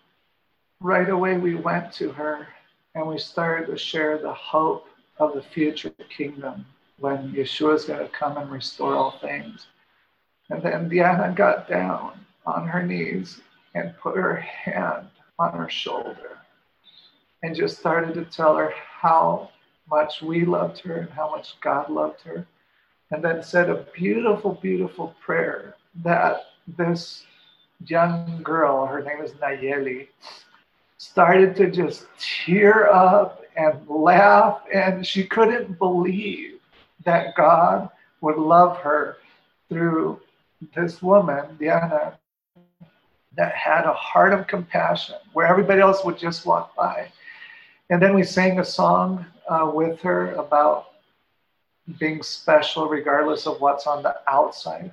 right 0.81 1.11
away, 1.11 1.37
we 1.37 1.57
went 1.57 1.93
to 1.95 2.11
her 2.13 2.49
and 2.95 3.07
we 3.07 3.19
started 3.19 3.67
to 3.67 3.77
share 3.77 4.17
the 4.17 4.33
hope 4.33 4.89
of 5.19 5.35
the 5.35 5.43
future 5.43 5.93
kingdom 6.09 6.65
when 7.03 7.33
Yeshua 7.33 7.75
is 7.75 7.85
going 7.85 7.99
to 7.99 8.09
come 8.09 8.37
and 8.37 8.49
restore 8.49 8.95
all 8.95 9.19
things. 9.19 9.67
And 10.51 10.63
then 10.63 10.89
Diana 10.89 11.35
got 11.35 11.69
down 11.69 12.13
on 12.47 12.69
her 12.69 12.81
knees 12.81 13.41
and 13.75 13.97
put 14.01 14.17
her 14.17 14.37
hand 14.37 15.09
on 15.37 15.53
her 15.53 15.69
shoulder 15.69 16.39
and 17.43 17.57
just 17.57 17.79
started 17.79 18.15
to 18.15 18.25
tell 18.25 18.57
her 18.57 18.73
how 18.77 19.51
much 19.91 20.23
we 20.23 20.45
loved 20.45 20.79
her 20.81 20.99
and 20.99 21.11
how 21.11 21.29
much 21.29 21.61
God 21.61 21.91
loved 21.91 22.23
her. 22.23 22.47
And 23.11 23.23
then 23.23 23.43
said 23.43 23.69
a 23.69 23.85
beautiful, 23.93 24.55
beautiful 24.63 25.17
prayer 25.21 25.75
that 26.05 26.53
this 26.79 27.25
young 27.85 28.43
girl, 28.45 28.87
her 28.87 29.03
name 29.03 29.21
is 29.21 29.33
Nayeli, 29.33 30.07
started 30.99 31.57
to 31.57 31.69
just 31.69 32.07
tear 32.17 32.93
up 32.93 33.43
and 33.57 33.77
laugh, 33.89 34.63
and 34.73 35.05
she 35.05 35.25
couldn't 35.25 35.79
believe 35.81 36.61
that 37.05 37.35
God 37.35 37.89
would 38.21 38.39
love 38.39 38.79
her 38.79 39.19
through 39.69 40.21
this 40.75 41.03
woman, 41.03 41.57
Diana, 41.59 42.19
that 43.37 43.55
had 43.55 43.85
a 43.85 43.93
heart 43.93 44.33
of 44.33 44.47
compassion 44.47 45.17
where 45.33 45.47
everybody 45.47 45.81
else 45.81 46.05
would 46.05 46.19
just 46.19 46.47
walk 46.47 46.77
by. 46.77 47.11
And 47.91 48.01
then 48.01 48.15
we 48.15 48.23
sang 48.23 48.59
a 48.59 48.65
song 48.65 49.27
uh, 49.49 49.71
with 49.73 50.01
her 50.03 50.33
about 50.33 50.93
being 51.99 52.23
special 52.23 52.89
regardless 52.89 53.47
of 53.47 53.61
what's 53.61 53.87
on 53.87 54.03
the 54.03 54.15
outside. 54.29 54.91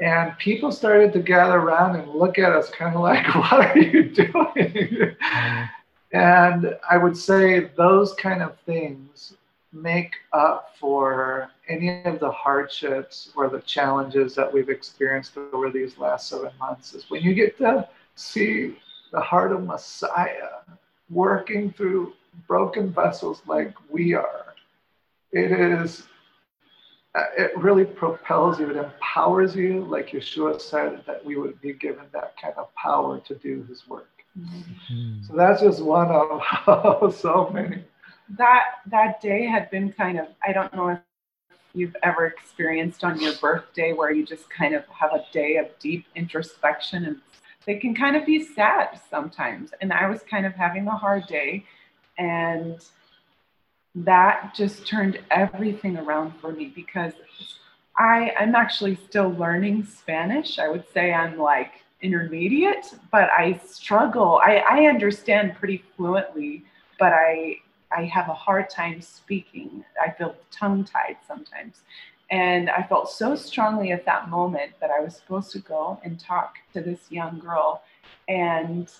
And 0.00 0.36
people 0.38 0.72
started 0.72 1.12
to 1.12 1.20
gather 1.20 1.58
around 1.58 1.96
and 1.96 2.08
look 2.08 2.38
at 2.38 2.52
us 2.52 2.70
kind 2.70 2.94
of 2.94 3.00
like, 3.00 3.26
what 3.34 3.52
are 3.52 3.78
you 3.78 4.10
doing? 4.10 4.32
Mm-hmm. 4.32 6.16
and 6.16 6.76
I 6.88 6.96
would 6.96 7.16
say 7.16 7.70
those 7.76 8.12
kind 8.14 8.42
of 8.42 8.56
things 8.66 9.34
make 9.74 10.14
up 10.32 10.70
for 10.78 11.50
any 11.68 12.02
of 12.04 12.20
the 12.20 12.30
hardships 12.30 13.32
or 13.36 13.48
the 13.48 13.60
challenges 13.60 14.34
that 14.34 14.50
we've 14.50 14.68
experienced 14.68 15.36
over 15.52 15.70
these 15.70 15.98
last 15.98 16.28
seven 16.28 16.50
months 16.58 16.94
is 16.94 17.10
when 17.10 17.22
you 17.22 17.34
get 17.34 17.58
to 17.58 17.86
see 18.14 18.78
the 19.12 19.20
heart 19.20 19.52
of 19.52 19.64
Messiah 19.64 20.62
working 21.10 21.72
through 21.72 22.12
broken 22.46 22.92
vessels 22.92 23.42
like 23.46 23.74
we 23.90 24.14
are. 24.14 24.54
It 25.32 25.50
is, 25.50 26.04
it 27.36 27.56
really 27.56 27.84
propels 27.84 28.60
you, 28.60 28.70
it 28.70 28.76
empowers 28.76 29.56
you, 29.56 29.84
like 29.84 30.10
Yeshua 30.10 30.60
said, 30.60 31.02
that 31.06 31.24
we 31.24 31.36
would 31.36 31.60
be 31.60 31.72
given 31.72 32.04
that 32.12 32.34
kind 32.40 32.54
of 32.56 32.72
power 32.76 33.18
to 33.20 33.34
do 33.34 33.64
his 33.68 33.88
work. 33.88 34.08
Mm-hmm. 34.38 35.22
So 35.22 35.34
that's 35.34 35.62
just 35.62 35.82
one 35.82 36.10
of 36.10 37.14
so 37.16 37.50
many 37.52 37.84
that 38.30 38.64
that 38.86 39.20
day 39.20 39.46
had 39.46 39.70
been 39.70 39.92
kind 39.92 40.18
of 40.18 40.28
I 40.46 40.52
don't 40.52 40.72
know 40.74 40.88
if 40.90 41.00
you've 41.72 41.96
ever 42.02 42.26
experienced 42.26 43.04
on 43.04 43.20
your 43.20 43.34
birthday 43.34 43.92
where 43.92 44.12
you 44.12 44.24
just 44.24 44.48
kind 44.50 44.74
of 44.74 44.84
have 44.88 45.12
a 45.12 45.24
day 45.32 45.56
of 45.56 45.66
deep 45.78 46.06
introspection 46.14 47.04
and 47.04 47.20
they 47.66 47.76
can 47.76 47.94
kind 47.94 48.16
of 48.16 48.24
be 48.24 48.42
sad 48.42 49.00
sometimes 49.10 49.70
and 49.80 49.92
I 49.92 50.08
was 50.08 50.22
kind 50.22 50.46
of 50.46 50.54
having 50.54 50.86
a 50.86 50.96
hard 50.96 51.26
day 51.26 51.64
and 52.18 52.80
that 53.94 54.54
just 54.54 54.86
turned 54.86 55.20
everything 55.30 55.96
around 55.96 56.34
for 56.40 56.52
me 56.52 56.72
because 56.74 57.12
I 57.96 58.32
I'm 58.38 58.54
actually 58.54 58.96
still 58.96 59.30
learning 59.30 59.84
Spanish. 59.84 60.58
I 60.58 60.68
would 60.68 60.84
say 60.92 61.12
I'm 61.12 61.38
like 61.38 61.84
intermediate, 62.02 62.86
but 63.10 63.30
I 63.30 63.60
struggle. 63.64 64.40
I, 64.44 64.58
I 64.68 64.86
understand 64.86 65.54
pretty 65.54 65.82
fluently, 65.96 66.64
but 66.98 67.12
I 67.12 67.58
I 67.94 68.04
have 68.04 68.28
a 68.28 68.34
hard 68.34 68.68
time 68.70 69.00
speaking. 69.00 69.84
I 70.04 70.10
feel 70.10 70.34
tongue 70.50 70.84
tied 70.84 71.16
sometimes. 71.26 71.82
And 72.30 72.70
I 72.70 72.82
felt 72.82 73.10
so 73.10 73.36
strongly 73.36 73.92
at 73.92 74.04
that 74.06 74.28
moment 74.28 74.72
that 74.80 74.90
I 74.90 75.00
was 75.00 75.14
supposed 75.14 75.52
to 75.52 75.58
go 75.60 76.00
and 76.04 76.18
talk 76.18 76.56
to 76.72 76.80
this 76.80 77.00
young 77.10 77.38
girl. 77.38 77.82
And, 78.28 78.90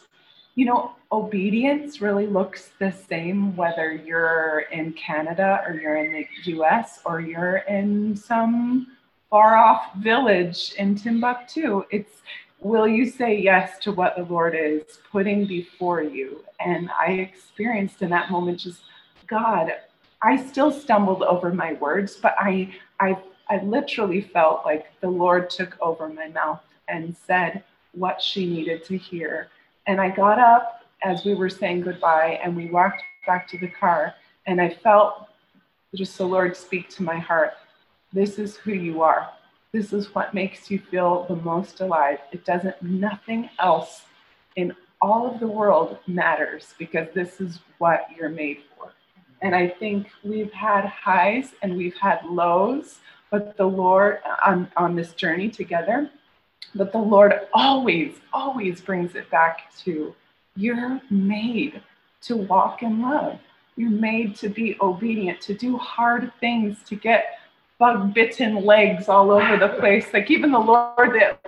you 0.55 0.67
know, 0.67 0.93
obedience 1.11 2.01
really 2.01 2.27
looks 2.27 2.71
the 2.79 2.93
same 2.93 3.57
whether 3.57 3.93
you're 3.93 4.67
in 4.71 4.93
Canada 4.93 5.63
or 5.67 5.75
you're 5.75 5.97
in 5.97 6.13
the 6.13 6.53
US 6.53 7.01
or 7.05 7.21
you're 7.21 7.59
in 7.69 8.15
some 8.15 8.89
far 9.31 9.57
off 9.57 9.95
village 9.97 10.75
in 10.79 10.95
Timbuktu. 10.95 11.83
It's 11.91 12.23
will 12.65 12.89
you 12.89 13.09
say 13.09 13.39
yes 13.39 13.79
to 13.79 13.93
what 13.93 14.17
the 14.17 14.25
Lord 14.25 14.57
is 14.59 14.99
putting 15.13 15.47
before 15.47 16.03
you? 16.03 16.43
And 16.59 16.91
I 16.99 17.13
experienced 17.13 18.01
in 18.01 18.09
that 18.11 18.31
moment 18.31 18.59
just, 18.59 18.81
God, 19.27 19.71
I 20.23 20.43
still 20.43 20.73
stumbled 20.73 21.23
over 21.23 21.53
my 21.53 21.75
words, 21.75 22.17
but 22.17 22.35
I, 22.39 22.75
I, 22.99 23.19
I 23.51 23.63
literally 23.63 24.23
felt 24.23 24.65
like 24.65 24.87
the 25.03 25.11
Lord 25.11 25.51
took 25.51 25.77
over 25.83 26.09
my 26.09 26.29
mouth 26.29 26.63
and 26.89 27.15
said 27.27 27.63
what 27.93 28.23
she 28.23 28.47
needed 28.47 28.83
to 28.87 28.97
hear. 28.97 29.49
And 29.87 30.01
I 30.01 30.09
got 30.09 30.39
up 30.39 30.87
as 31.03 31.23
we 31.27 31.35
were 31.35 31.51
saying 31.51 31.83
goodbye 31.83 32.41
and 32.43 32.57
we 32.57 32.71
walked 32.71 33.03
back 33.27 33.47
to 33.49 33.59
the 33.59 33.69
car 33.69 34.15
and 34.47 34.59
I 34.59 34.71
felt 34.71 35.29
just 35.95 36.17
the 36.17 36.25
Lord 36.25 36.57
speak 36.57 36.89
to 36.91 37.03
my 37.03 37.19
heart. 37.19 37.53
This 38.15 38.39
is 38.39 38.57
who 38.57 38.73
you 38.73 39.03
are. 39.03 39.29
This 39.75 39.93
is 39.93 40.15
what 40.15 40.35
makes 40.35 40.71
you 40.71 40.79
feel 40.79 41.27
the 41.29 41.35
most 41.35 41.81
alive. 41.81 42.21
It 42.31 42.45
doesn't, 42.45 42.81
nothing 42.81 43.51
else 43.59 44.03
in 44.55 44.73
all 45.03 45.29
of 45.29 45.41
the 45.41 45.49
world 45.49 45.99
matters 46.07 46.75
because 46.79 47.09
this 47.13 47.41
is 47.41 47.59
what 47.79 48.07
you're 48.17 48.29
made 48.29 48.59
for. 48.79 48.93
And 49.43 49.53
I 49.53 49.67
think 49.67 50.07
we've 50.23 50.53
had 50.53 50.85
highs 50.85 51.55
and 51.61 51.77
we've 51.77 51.97
had 51.97 52.25
lows, 52.25 53.01
but 53.33 53.57
the 53.57 53.67
Lord 53.67 54.21
on, 54.47 54.71
on 54.77 54.95
this 54.95 55.13
journey 55.13 55.51
together, 55.51 56.09
but 56.77 56.93
the 56.93 56.99
Lord 56.99 57.33
always, 57.53 58.15
always 58.33 58.81
brings 58.81 59.17
it 59.17 59.29
back 59.29 59.75
to 59.79 60.15
you're 60.55 61.01
made 61.11 61.83
to 62.23 62.37
walk 62.37 62.85
in 62.85 63.03
love. 63.03 63.41
You're 63.75 63.91
made 63.91 64.37
to 64.37 64.49
be 64.49 64.77
obedient, 64.81 65.41
to 65.41 65.55
do 65.55 65.77
hard 65.79 66.31
things, 66.39 66.79
to 66.87 66.95
get 66.95 67.25
bug 67.85 68.15
bitten 68.15 68.65
legs 68.65 69.11
all 69.11 69.31
over 69.31 69.59
the 69.59 69.69
place. 69.79 70.07
Like 70.15 70.31
even 70.31 70.51
the 70.51 70.59
Lord 70.59 71.21
that 71.21 71.39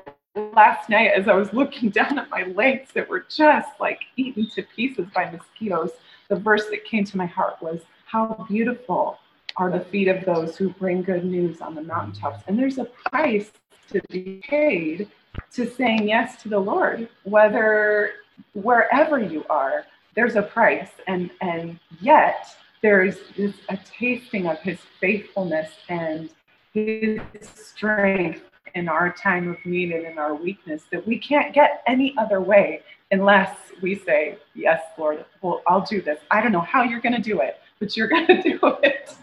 last 0.52 0.90
night, 0.90 1.12
as 1.16 1.28
I 1.28 1.32
was 1.32 1.50
looking 1.54 1.88
down 1.88 2.18
at 2.18 2.28
my 2.28 2.42
legs 2.42 2.90
that 2.92 3.08
were 3.08 3.24
just 3.26 3.68
like 3.80 4.00
eaten 4.16 4.46
to 4.50 4.62
pieces 4.62 5.06
by 5.14 5.30
mosquitoes, 5.30 5.92
the 6.28 6.36
verse 6.36 6.66
that 6.66 6.84
came 6.84 7.04
to 7.06 7.16
my 7.16 7.24
heart 7.24 7.56
was, 7.62 7.80
How 8.04 8.44
beautiful 8.50 9.18
are 9.56 9.70
the 9.70 9.80
feet 9.80 10.08
of 10.08 10.26
those 10.26 10.58
who 10.58 10.68
bring 10.74 11.00
good 11.02 11.24
news 11.24 11.62
on 11.62 11.74
the 11.74 11.82
mountaintops. 11.82 12.44
And 12.46 12.58
there's 12.58 12.76
a 12.76 12.84
price 12.84 13.50
to 13.88 14.02
be 14.10 14.42
paid 14.46 15.08
to 15.52 15.70
saying 15.70 16.06
yes 16.06 16.42
to 16.42 16.50
the 16.50 16.58
Lord, 16.58 17.08
whether 17.24 18.10
wherever 18.52 19.18
you 19.18 19.42
are, 19.48 19.86
there's 20.14 20.36
a 20.36 20.42
price. 20.42 20.90
And, 21.06 21.30
and 21.40 21.78
yet, 22.02 22.54
there's 22.86 23.16
this, 23.36 23.52
a 23.68 23.76
tasting 23.98 24.46
of 24.46 24.60
his 24.60 24.78
faithfulness 25.00 25.72
and 25.88 26.30
his 26.72 27.20
strength 27.52 28.42
in 28.76 28.88
our 28.88 29.12
time 29.12 29.48
of 29.48 29.56
need 29.66 29.90
and 29.90 30.06
in 30.06 30.18
our 30.18 30.36
weakness 30.36 30.84
that 30.92 31.04
we 31.04 31.18
can't 31.18 31.52
get 31.52 31.82
any 31.88 32.14
other 32.16 32.40
way 32.40 32.80
unless 33.10 33.56
we 33.82 33.96
say, 33.96 34.38
Yes, 34.54 34.80
Lord, 34.96 35.24
well, 35.42 35.62
I'll 35.66 35.84
do 35.84 36.00
this. 36.00 36.20
I 36.30 36.40
don't 36.40 36.52
know 36.52 36.60
how 36.60 36.84
you're 36.84 37.00
going 37.00 37.16
to 37.16 37.20
do 37.20 37.40
it, 37.40 37.58
but 37.80 37.96
you're 37.96 38.06
going 38.14 38.28
to 38.28 38.40
do 38.40 38.60
it. 38.84 39.16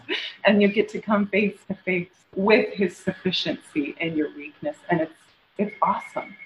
And 0.44 0.60
you 0.60 0.68
get 0.68 0.90
to 0.90 1.00
come 1.00 1.26
face 1.28 1.56
to 1.68 1.74
face 1.86 2.10
with 2.36 2.70
his 2.74 2.94
sufficiency 2.94 3.96
in 3.98 4.14
your 4.14 4.28
weakness. 4.36 4.76
And 4.90 5.00
it's, 5.00 5.12
it's 5.56 5.74
awesome. 5.80 6.36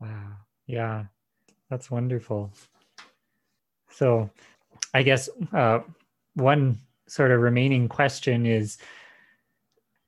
Wow. 0.00 0.32
Yeah. 0.66 1.04
That's 1.68 1.90
wonderful. 1.90 2.50
So, 3.90 4.30
I 4.94 5.02
guess 5.02 5.28
uh, 5.52 5.80
one 6.38 6.78
sort 7.06 7.30
of 7.30 7.40
remaining 7.40 7.88
question 7.88 8.46
is 8.46 8.78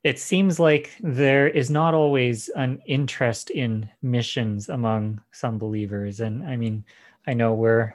it 0.03 0.19
seems 0.19 0.59
like 0.59 0.91
there 1.01 1.47
is 1.47 1.69
not 1.69 1.93
always 1.93 2.49
an 2.49 2.81
interest 2.87 3.49
in 3.51 3.87
missions 4.01 4.69
among 4.69 5.21
some 5.31 5.57
believers 5.57 6.19
and 6.19 6.43
i 6.43 6.55
mean 6.55 6.83
i 7.27 7.33
know 7.33 7.53
we're 7.53 7.93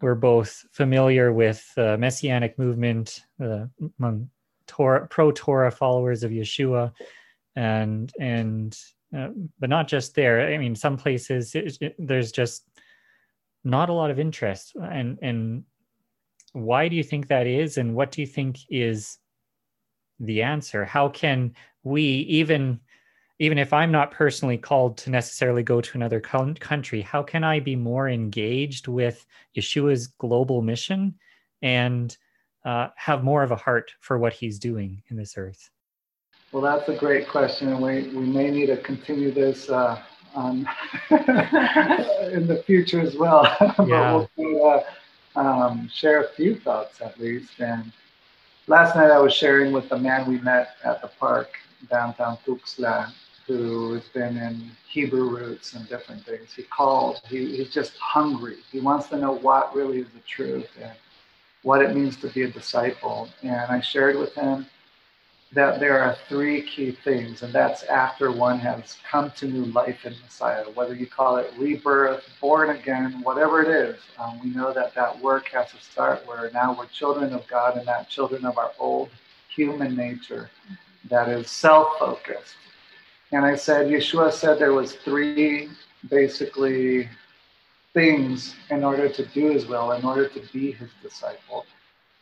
we're 0.00 0.14
both 0.14 0.64
familiar 0.72 1.32
with 1.32 1.72
the 1.74 1.96
messianic 1.98 2.58
movement 2.58 3.24
uh, 3.42 3.64
among 3.98 4.28
Torah, 4.66 5.06
pro 5.06 5.32
Torah 5.32 5.70
followers 5.70 6.22
of 6.22 6.30
Yeshua, 6.30 6.92
and 7.54 8.12
and 8.20 8.78
uh, 9.16 9.28
but 9.58 9.70
not 9.70 9.88
just 9.88 10.14
there. 10.14 10.52
I 10.52 10.58
mean, 10.58 10.74
some 10.74 10.96
places 10.96 11.54
it, 11.54 11.78
it, 11.80 11.94
there's 11.98 12.32
just 12.32 12.68
not 13.64 13.88
a 13.88 13.92
lot 13.92 14.10
of 14.10 14.18
interest, 14.18 14.74
and 14.76 15.18
and 15.22 15.64
why 16.56 16.88
do 16.88 16.96
you 16.96 17.02
think 17.02 17.28
that 17.28 17.46
is, 17.46 17.76
and 17.76 17.94
what 17.94 18.10
do 18.10 18.22
you 18.22 18.26
think 18.26 18.58
is 18.70 19.18
the 20.18 20.42
answer? 20.42 20.86
How 20.86 21.10
can 21.10 21.54
we 21.84 22.02
even 22.02 22.80
even 23.38 23.58
if 23.58 23.74
I'm 23.74 23.92
not 23.92 24.10
personally 24.12 24.56
called 24.56 24.96
to 24.98 25.10
necessarily 25.10 25.62
go 25.62 25.82
to 25.82 25.90
another 25.94 26.18
country, 26.20 27.02
how 27.02 27.22
can 27.22 27.44
I 27.44 27.60
be 27.60 27.76
more 27.76 28.08
engaged 28.08 28.88
with 28.88 29.26
Yeshua's 29.54 30.06
global 30.06 30.62
mission 30.62 31.16
and 31.60 32.16
uh, 32.64 32.88
have 32.96 33.22
more 33.22 33.42
of 33.42 33.50
a 33.50 33.56
heart 33.56 33.92
for 34.00 34.16
what 34.16 34.32
he's 34.32 34.58
doing 34.58 35.02
in 35.10 35.18
this 35.18 35.34
earth? 35.36 35.68
Well, 36.50 36.62
that's 36.62 36.88
a 36.88 36.96
great 36.96 37.28
question, 37.28 37.68
and 37.68 37.82
we, 37.82 38.08
we 38.08 38.24
may 38.24 38.50
need 38.50 38.66
to 38.66 38.78
continue 38.78 39.30
this 39.30 39.68
uh, 39.68 40.00
on 40.34 40.66
in 41.10 42.46
the 42.46 42.62
future 42.66 43.00
as 43.00 43.16
well. 43.16 43.44
Yeah. 43.86 44.24
we'll 44.38 44.70
uh, 44.70 44.80
um, 45.36 45.88
share 45.92 46.24
a 46.24 46.28
few 46.28 46.56
thoughts 46.56 47.00
at 47.00 47.18
least. 47.20 47.60
And 47.60 47.92
last 48.66 48.96
night 48.96 49.10
I 49.10 49.18
was 49.18 49.32
sharing 49.32 49.72
with 49.72 49.88
the 49.88 49.98
man 49.98 50.28
we 50.28 50.38
met 50.38 50.76
at 50.84 51.02
the 51.02 51.08
park 51.08 51.58
downtown 51.90 52.38
Tuxtla, 52.46 53.12
who 53.46 53.92
has 53.94 54.08
been 54.08 54.36
in 54.36 54.70
Hebrew 54.88 55.28
roots 55.28 55.74
and 55.74 55.88
different 55.88 56.24
things. 56.24 56.52
He 56.54 56.62
called, 56.64 57.20
he, 57.28 57.56
he's 57.56 57.70
just 57.70 57.96
hungry. 57.98 58.56
He 58.72 58.80
wants 58.80 59.08
to 59.08 59.18
know 59.18 59.32
what 59.32 59.74
really 59.74 59.98
is 60.00 60.08
the 60.14 60.20
truth 60.20 60.68
and 60.80 60.92
what 61.62 61.82
it 61.82 61.94
means 61.94 62.16
to 62.18 62.28
be 62.28 62.42
a 62.42 62.48
disciple. 62.48 63.28
And 63.42 63.70
I 63.70 63.80
shared 63.80 64.16
with 64.16 64.34
him 64.34 64.66
that 65.52 65.78
there 65.78 66.00
are 66.00 66.16
three 66.28 66.62
key 66.62 66.90
things, 66.90 67.42
and 67.42 67.52
that's 67.52 67.84
after 67.84 68.32
one 68.32 68.58
has 68.58 68.96
come 69.08 69.30
to 69.36 69.46
new 69.46 69.64
life 69.66 70.04
in 70.04 70.12
Messiah, 70.24 70.64
whether 70.74 70.94
you 70.94 71.06
call 71.06 71.36
it 71.36 71.52
rebirth, 71.56 72.28
born 72.40 72.70
again, 72.70 73.22
whatever 73.22 73.62
it 73.62 73.68
is. 73.68 73.96
Um, 74.18 74.40
we 74.42 74.50
know 74.50 74.72
that 74.72 74.94
that 74.94 75.20
work 75.20 75.48
has 75.48 75.70
to 75.70 75.80
start 75.80 76.26
where 76.26 76.50
now 76.52 76.76
we're 76.76 76.86
children 76.86 77.32
of 77.32 77.46
God 77.46 77.76
and 77.76 77.86
not 77.86 78.08
children 78.08 78.44
of 78.44 78.58
our 78.58 78.72
old 78.78 79.08
human 79.54 79.94
nature 79.94 80.50
that 81.08 81.28
is 81.28 81.50
self-focused. 81.50 82.54
And 83.32 83.44
I 83.44 83.54
said, 83.54 83.86
Yeshua 83.86 84.32
said 84.32 84.58
there 84.58 84.74
was 84.74 84.94
three 84.94 85.70
basically 86.10 87.08
things 87.94 88.54
in 88.70 88.84
order 88.84 89.08
to 89.08 89.24
do 89.26 89.50
his 89.50 89.66
will, 89.66 89.92
in 89.92 90.04
order 90.04 90.28
to 90.28 90.40
be 90.52 90.72
his 90.72 90.90
disciple. 91.02 91.66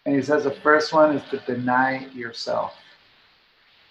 And 0.06 0.14
he 0.14 0.22
says 0.22 0.44
the 0.44 0.50
first 0.50 0.92
one 0.92 1.16
is 1.16 1.28
to 1.30 1.38
deny 1.52 2.06
yourself. 2.14 2.74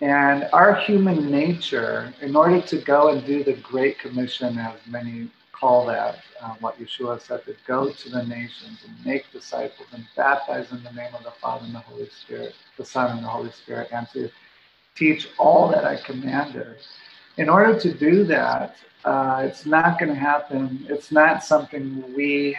And 0.04 0.50
our 0.52 0.76
human 0.76 1.32
nature, 1.32 2.14
in 2.20 2.36
order 2.36 2.60
to 2.60 2.78
go 2.78 3.08
and 3.08 3.26
do 3.26 3.42
the 3.42 3.54
Great 3.54 4.00
Commission, 4.00 4.58
as 4.58 4.78
many 4.86 5.30
call 5.54 5.86
that, 5.86 6.20
uh, 6.42 6.56
what 6.60 6.78
Yeshua 6.78 7.22
said, 7.22 7.46
to 7.46 7.56
go 7.66 7.90
to 7.90 8.10
the 8.10 8.22
nations 8.24 8.84
and 8.86 9.06
make 9.06 9.32
disciples 9.32 9.88
and 9.94 10.06
baptize 10.18 10.74
in 10.74 10.84
the 10.84 10.92
name 10.92 11.16
of 11.16 11.24
the 11.24 11.32
Father 11.32 11.64
and 11.64 11.74
the 11.74 11.80
Holy 11.80 12.10
Spirit, 12.10 12.54
the 12.76 12.84
Son 12.84 13.16
and 13.16 13.24
the 13.24 13.30
Holy 13.30 13.52
Spirit, 13.52 13.88
and 13.94 14.06
to 14.10 14.30
teach 14.94 15.30
all 15.40 15.70
that 15.70 15.86
I 15.86 15.96
commanded. 15.96 16.76
In 17.38 17.48
order 17.48 17.80
to 17.80 17.94
do 17.94 18.26
that, 18.26 18.76
uh, 19.06 19.44
it's 19.46 19.66
not 19.66 20.00
going 20.00 20.14
to 20.14 20.20
happen. 20.20 20.86
It's 20.90 21.14
not 21.14 21.46
something 21.46 22.14
we, 22.14 22.58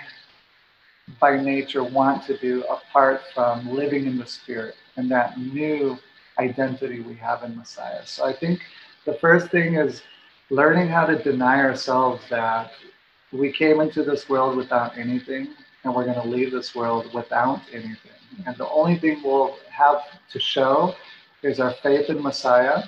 by 1.20 1.38
nature, 1.38 1.84
want 1.84 2.24
to 2.24 2.38
do 2.38 2.64
apart 2.70 3.20
from 3.34 3.70
living 3.70 4.06
in 4.06 4.16
the 4.16 4.26
Spirit 4.26 4.76
and 4.96 5.10
that 5.10 5.38
new 5.38 5.98
identity 6.38 7.00
we 7.00 7.14
have 7.14 7.42
in 7.42 7.56
Messiah. 7.56 8.04
So 8.04 8.24
I 8.24 8.32
think 8.32 8.60
the 9.04 9.14
first 9.14 9.48
thing 9.50 9.74
is 9.74 10.02
learning 10.50 10.88
how 10.88 11.06
to 11.06 11.22
deny 11.22 11.60
ourselves 11.60 12.22
that 12.30 12.72
we 13.32 13.52
came 13.52 13.80
into 13.80 14.02
this 14.02 14.28
world 14.28 14.56
without 14.56 14.96
anything 14.96 15.48
and 15.84 15.94
we're 15.94 16.04
going 16.04 16.20
to 16.20 16.28
leave 16.28 16.50
this 16.50 16.74
world 16.74 17.12
without 17.12 17.60
anything. 17.72 17.96
And 18.46 18.56
the 18.56 18.68
only 18.68 18.98
thing 18.98 19.22
we'll 19.22 19.56
have 19.70 20.02
to 20.30 20.40
show 20.40 20.94
is 21.42 21.60
our 21.60 21.72
faith 21.82 22.08
in 22.08 22.22
Messiah, 22.22 22.84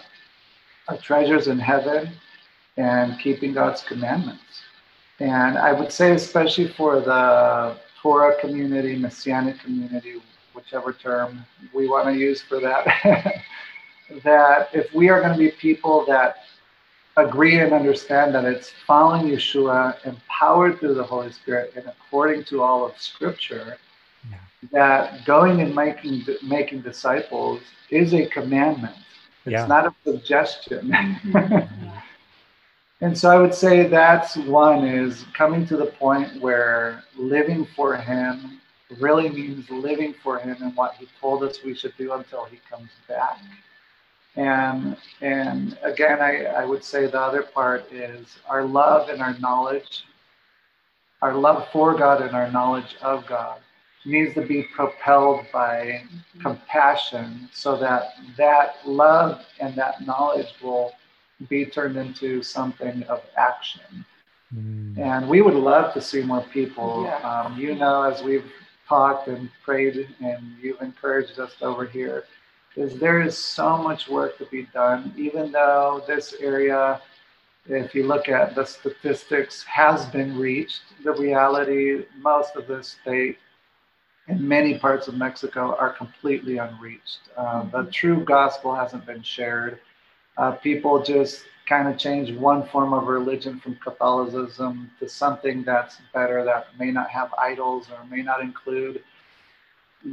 our 0.88 0.96
treasures 0.96 1.46
in 1.48 1.59
heaven, 1.59 2.11
and 2.76 3.18
keeping 3.20 3.52
God's 3.52 3.82
commandments. 3.82 4.62
And 5.20 5.56
I 5.59 5.72
would 5.72 5.92
say, 5.92 6.12
especially 6.12 6.68
for 6.68 7.00
the 7.00 7.76
Torah 8.02 8.38
community, 8.40 8.96
Messianic 8.96 9.59
community, 9.61 10.22
whichever 10.56 10.92
term 10.92 11.44
we 11.74 11.86
want 11.86 12.06
to 12.08 12.18
use 12.18 12.40
for 12.40 12.58
that, 12.58 12.84
that 14.24 14.70
if 14.72 14.92
we 14.94 15.10
are 15.10 15.20
going 15.20 15.32
to 15.32 15.38
be 15.38 15.50
people 15.50 16.04
that 16.06 16.38
agree 17.16 17.58
and 17.60 17.72
understand 17.72 18.34
that 18.34 18.44
it's 18.44 18.72
following 18.86 19.30
Yeshua, 19.30 20.04
empowered 20.06 20.78
through 20.80 20.94
the 20.94 21.04
Holy 21.04 21.30
Spirit, 21.30 21.72
and 21.76 21.86
according 21.86 22.44
to 22.44 22.62
all 22.62 22.86
of 22.86 22.98
Scripture, 22.98 23.78
yeah. 24.30 24.38
that 24.72 25.24
going 25.24 25.60
and 25.60 25.74
making 25.74 26.24
making 26.42 26.80
disciples 26.80 27.60
is 27.90 28.14
a 28.14 28.26
commandment. 28.26 28.96
It's 29.44 29.52
yeah. 29.52 29.66
not 29.66 29.86
a 29.86 29.94
suggestion. 30.04 30.90
Mm-hmm. 31.26 31.88
and 33.02 33.16
so 33.16 33.30
I 33.30 33.38
would 33.38 33.54
say 33.54 33.88
that's 33.88 34.36
one 34.36 34.86
is 34.86 35.24
coming 35.34 35.66
to 35.66 35.76
the 35.76 35.86
point 35.86 36.40
where 36.40 37.04
living 37.16 37.66
for 37.76 37.94
Him 37.94 38.60
really 38.99 39.29
means 39.29 39.68
living 39.70 40.14
for 40.22 40.38
Him 40.38 40.57
and 40.62 40.77
what 40.77 40.94
He 40.94 41.09
told 41.20 41.42
us 41.42 41.59
we 41.64 41.75
should 41.75 41.96
do 41.96 42.12
until 42.12 42.44
He 42.44 42.61
comes 42.70 42.90
back. 43.09 43.38
And 44.37 44.96
and 45.22 45.79
again, 45.83 46.20
I, 46.20 46.44
I 46.44 46.64
would 46.64 46.85
say 46.85 47.07
the 47.07 47.20
other 47.20 47.42
part 47.42 47.90
is 47.92 48.37
our 48.49 48.64
love 48.64 49.09
and 49.09 49.22
our 49.22 49.37
knowledge, 49.38 50.05
our 51.22 51.35
love 51.35 51.68
for 51.72 51.96
God 51.96 52.20
and 52.20 52.37
our 52.37 52.51
knowledge 52.51 52.96
of 53.01 53.27
God 53.27 53.61
needs 54.05 54.35
to 54.35 54.42
be 54.42 54.62
propelled 54.62 55.44
by 55.53 56.01
mm-hmm. 56.05 56.40
compassion 56.40 57.49
so 57.53 57.77
that 57.77 58.14
that 58.37 58.77
love 58.87 59.44
and 59.59 59.75
that 59.75 60.07
knowledge 60.07 60.55
will 60.62 60.92
be 61.49 61.66
turned 61.66 61.96
into 61.96 62.42
something 62.42 63.03
of 63.05 63.22
action. 63.37 64.05
Mm. 64.55 64.99
And 64.99 65.29
we 65.29 65.42
would 65.42 65.55
love 65.55 65.92
to 65.94 66.01
see 66.01 66.22
more 66.22 66.42
people. 66.53 67.05
Yeah. 67.05 67.16
Um, 67.18 67.59
you 67.59 67.75
know, 67.75 68.03
as 68.03 68.22
we've 68.22 68.44
talked 68.88 69.29
and 69.29 69.51
prayed 69.64 70.09
and 70.20 70.57
you've 70.61 70.81
encouraged 70.81 71.38
us 71.38 71.55
over 71.61 71.85
here, 71.85 72.25
is 72.77 72.99
there 72.99 73.22
is 73.22 73.37
so 73.37 73.77
much 73.79 74.09
work 74.09 74.37
to 74.38 74.46
be 74.46 74.64
done, 74.72 75.12
even 75.16 75.51
though 75.51 76.03
this 76.07 76.35
area, 76.40 77.01
if 77.66 77.94
you 77.94 78.07
look 78.07 78.29
at 78.29 78.55
the 78.55 78.64
statistics, 78.64 79.62
has 79.64 80.07
been 80.07 80.38
reached. 80.38 80.83
The 81.03 81.12
reality, 81.12 82.05
most 82.20 82.55
of 82.57 82.66
the 82.66 82.83
state 82.83 83.38
in 84.29 84.46
many 84.46 84.79
parts 84.79 85.09
of 85.09 85.14
Mexico 85.14 85.77
are 85.77 85.90
completely 85.90 86.59
unreached. 86.59 87.20
Uh, 87.37 87.64
the 87.70 87.90
true 87.90 88.25
gospel 88.25 88.75
hasn't 88.75 89.07
been 89.07 89.22
shared. 89.22 89.79
Uh, 90.37 90.53
people 90.53 91.03
just 91.03 91.44
kind 91.66 91.88
of 91.88 91.98
change 91.98 92.33
one 92.37 92.66
form 92.68 92.92
of 92.92 93.09
religion 93.09 93.59
from 93.59 93.76
Catholicism 93.76 94.90
to 95.00 95.09
something 95.09 95.64
that's 95.64 95.98
better 96.14 96.44
that 96.44 96.68
may 96.79 96.90
not 96.90 97.11
have 97.11 97.35
idols 97.38 97.88
or 97.90 98.05
may 98.07 98.22
not 98.22 98.40
include 98.40 99.02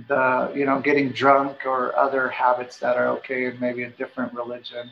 the 0.07 0.51
you 0.55 0.65
know 0.65 0.79
getting 0.79 1.11
drunk 1.11 1.65
or 1.65 1.95
other 1.95 2.29
habits 2.29 2.77
that 2.77 2.97
are 2.97 3.07
okay 3.09 3.45
in 3.45 3.59
maybe 3.59 3.83
a 3.83 3.89
different 3.91 4.33
religion 4.33 4.89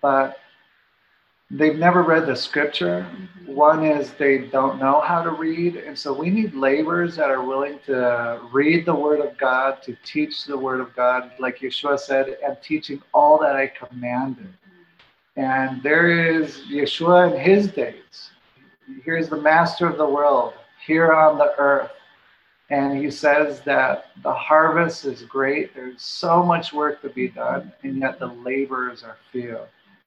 but 0.00 0.38
they've 1.50 1.78
never 1.78 2.02
read 2.02 2.26
the 2.26 2.36
scripture 2.36 3.06
mm-hmm. 3.10 3.54
one 3.54 3.84
is 3.84 4.12
they 4.12 4.38
don't 4.38 4.78
know 4.78 5.00
how 5.00 5.22
to 5.22 5.30
read 5.30 5.76
and 5.76 5.98
so 5.98 6.12
we 6.12 6.30
need 6.30 6.54
laborers 6.54 7.16
that 7.16 7.30
are 7.30 7.42
willing 7.42 7.78
to 7.84 8.40
read 8.52 8.84
the 8.86 8.94
word 8.94 9.20
of 9.20 9.36
god 9.38 9.82
to 9.82 9.96
teach 10.04 10.44
the 10.44 10.56
word 10.56 10.80
of 10.80 10.94
god 10.94 11.32
like 11.40 11.58
yeshua 11.58 11.98
said 11.98 12.36
and 12.44 12.56
teaching 12.62 13.02
all 13.12 13.38
that 13.38 13.56
i 13.56 13.66
commanded. 13.66 14.52
And 15.38 15.82
there 15.82 16.10
is 16.10 16.60
yeshua 16.70 17.32
in 17.32 17.40
his 17.40 17.68
days 17.68 18.30
here's 19.04 19.28
the 19.30 19.40
master 19.40 19.86
of 19.86 19.96
the 19.96 20.08
world 20.08 20.52
here 20.86 21.12
on 21.12 21.38
the 21.38 21.54
earth 21.58 21.90
and 22.70 22.98
he 22.98 23.10
says 23.10 23.62
that 23.62 24.06
the 24.22 24.32
harvest 24.32 25.06
is 25.06 25.22
great. 25.22 25.74
There's 25.74 26.02
so 26.02 26.42
much 26.42 26.72
work 26.72 27.00
to 27.00 27.08
be 27.08 27.28
done, 27.28 27.72
and 27.82 27.96
yet 27.96 28.18
the 28.18 28.26
laborers 28.26 29.02
are 29.02 29.16
few. 29.32 29.58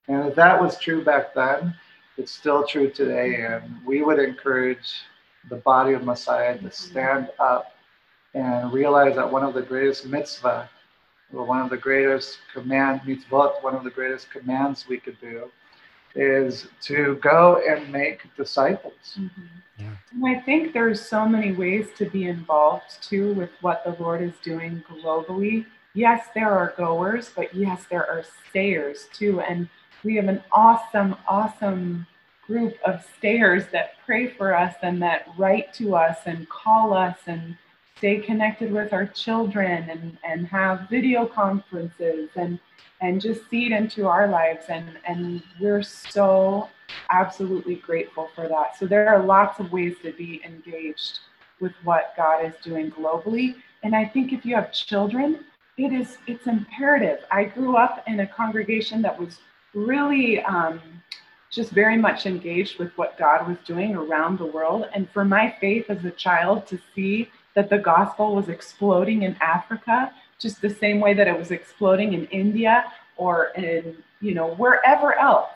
And 0.08 0.28
if 0.28 0.36
that 0.36 0.62
was 0.62 0.78
true 0.78 1.04
back 1.04 1.34
then, 1.34 1.74
it's 2.18 2.32
still 2.32 2.66
true 2.66 2.90
today. 2.90 3.44
And 3.46 3.64
we 3.86 4.04
would 4.04 4.20
encourage 4.20 5.02
the 5.50 5.56
body 5.56 5.94
of 5.94 6.04
Messiah 6.04 6.58
to 6.60 6.72
stand 6.72 7.30
up 7.40 7.74
and 8.36 8.72
realize 8.72 9.16
that 9.16 9.32
one 9.32 9.44
of 9.44 9.56
the 9.56 9.62
greatest 9.62 10.06
mitzvah, 10.06 10.70
or 11.34 11.46
one 11.46 11.62
of 11.62 11.70
the 11.70 11.78
greatest 11.78 12.40
command 12.54 13.02
mitzvot, 13.02 13.64
one 13.64 13.76
of 13.76 13.84
the 13.84 13.90
greatest 13.90 14.30
commands 14.30 14.86
we 14.88 14.98
could 14.98 15.20
do, 15.22 15.50
is 16.16 16.68
to 16.82 17.16
go 17.22 17.62
and 17.68 17.92
make 17.92 18.22
disciples. 18.36 19.18
Mm-hmm. 19.18 19.42
Yeah. 19.80 19.96
And 20.12 20.26
I 20.26 20.40
think 20.42 20.74
there's 20.74 21.02
so 21.02 21.28
many 21.28 21.54
ways 21.54 21.88
to 21.98 22.06
be 22.06 22.26
involved 22.26 23.02
too 23.02 23.34
with 23.34 23.50
what 23.62 23.84
the 23.86 23.96
Lord 24.04 24.22
is 24.22 24.34
doing 24.44 24.84
globally. 24.90 25.66
Yes, 25.94 26.28
there 26.36 26.52
are 26.52 26.74
goers, 26.78 27.32
but 27.36 27.54
yes, 27.54 27.86
there 27.90 28.08
are 28.10 28.24
stayers 28.50 29.08
too. 29.14 29.42
And 29.42 29.70
we 30.04 30.16
have 30.16 30.28
an 30.28 30.44
awesome, 30.52 31.16
awesome 31.28 32.08
group 32.46 32.76
of 32.86 33.06
stayers 33.18 33.64
that 33.72 33.94
pray 34.06 34.28
for 34.28 34.56
us 34.56 34.76
and 34.82 35.02
that 35.02 35.28
write 35.38 35.74
to 35.76 35.96
us 35.96 36.18
and 36.26 36.48
call 36.50 36.94
us 36.94 37.18
and 37.26 37.58
stay 38.02 38.18
connected 38.18 38.72
with 38.72 38.94
our 38.94 39.06
children 39.06 39.88
and, 39.88 40.18
and 40.24 40.48
have 40.48 40.90
video 40.90 41.24
conferences 41.24 42.30
and 42.36 42.60
and 43.00 43.22
just 43.22 43.48
seed 43.48 43.72
into 43.72 44.08
our 44.08 44.28
lives. 44.28 44.66
And 44.70 44.98
and 45.08 45.44
we're 45.60 45.84
so 45.84 46.68
absolutely 47.12 47.76
grateful 47.76 48.30
for 48.34 48.48
that. 48.48 48.76
So 48.76 48.88
there 48.88 49.08
are 49.08 49.24
lots 49.24 49.60
of 49.60 49.72
ways 49.72 49.98
to 50.02 50.12
be 50.14 50.42
engaged 50.44 51.20
with 51.60 51.74
what 51.84 52.14
god 52.18 52.44
is 52.44 52.56
doing 52.64 52.90
globally. 52.90 53.54
And 53.84 53.96
i 53.96 54.04
think 54.04 54.34
if 54.34 54.44
you 54.48 54.56
have 54.56 54.74
children 54.74 55.46
it 55.78 55.94
is 55.94 56.18
it's 56.28 56.48
imperative. 56.48 57.20
I 57.32 57.44
grew 57.44 57.76
up 57.76 58.04
in 58.08 58.20
a 58.22 58.28
congregation 58.28 59.02
that 59.04 59.20
was 59.20 59.40
really 59.74 60.42
um, 60.44 60.82
just 61.52 61.72
very 61.72 61.98
much 61.98 62.26
engaged 62.26 62.80
with 62.80 62.92
what 62.98 63.18
god 63.18 63.48
was 63.48 63.58
doing 63.66 63.96
around 63.96 64.40
the 64.40 64.52
world. 64.58 64.86
And 64.96 65.08
for 65.12 65.24
my 65.24 65.56
faith 65.62 65.86
as 65.90 66.04
a 66.04 66.12
child 66.12 66.66
to 66.68 66.80
see 66.94 67.30
that 67.56 67.70
the 67.70 67.78
gospel 67.78 68.36
was 68.36 68.50
exploding 68.50 69.24
in 69.24 69.36
africa 69.42 70.12
just 70.42 70.62
the 70.62 70.70
same 70.70 71.00
way 71.00 71.14
that 71.14 71.28
it 71.28 71.38
was 71.38 71.52
exploding 71.52 72.14
in 72.14 72.26
India 72.26 72.92
or 73.16 73.50
in, 73.56 73.96
you 74.20 74.34
know, 74.34 74.56
wherever 74.56 75.14
else. 75.14 75.52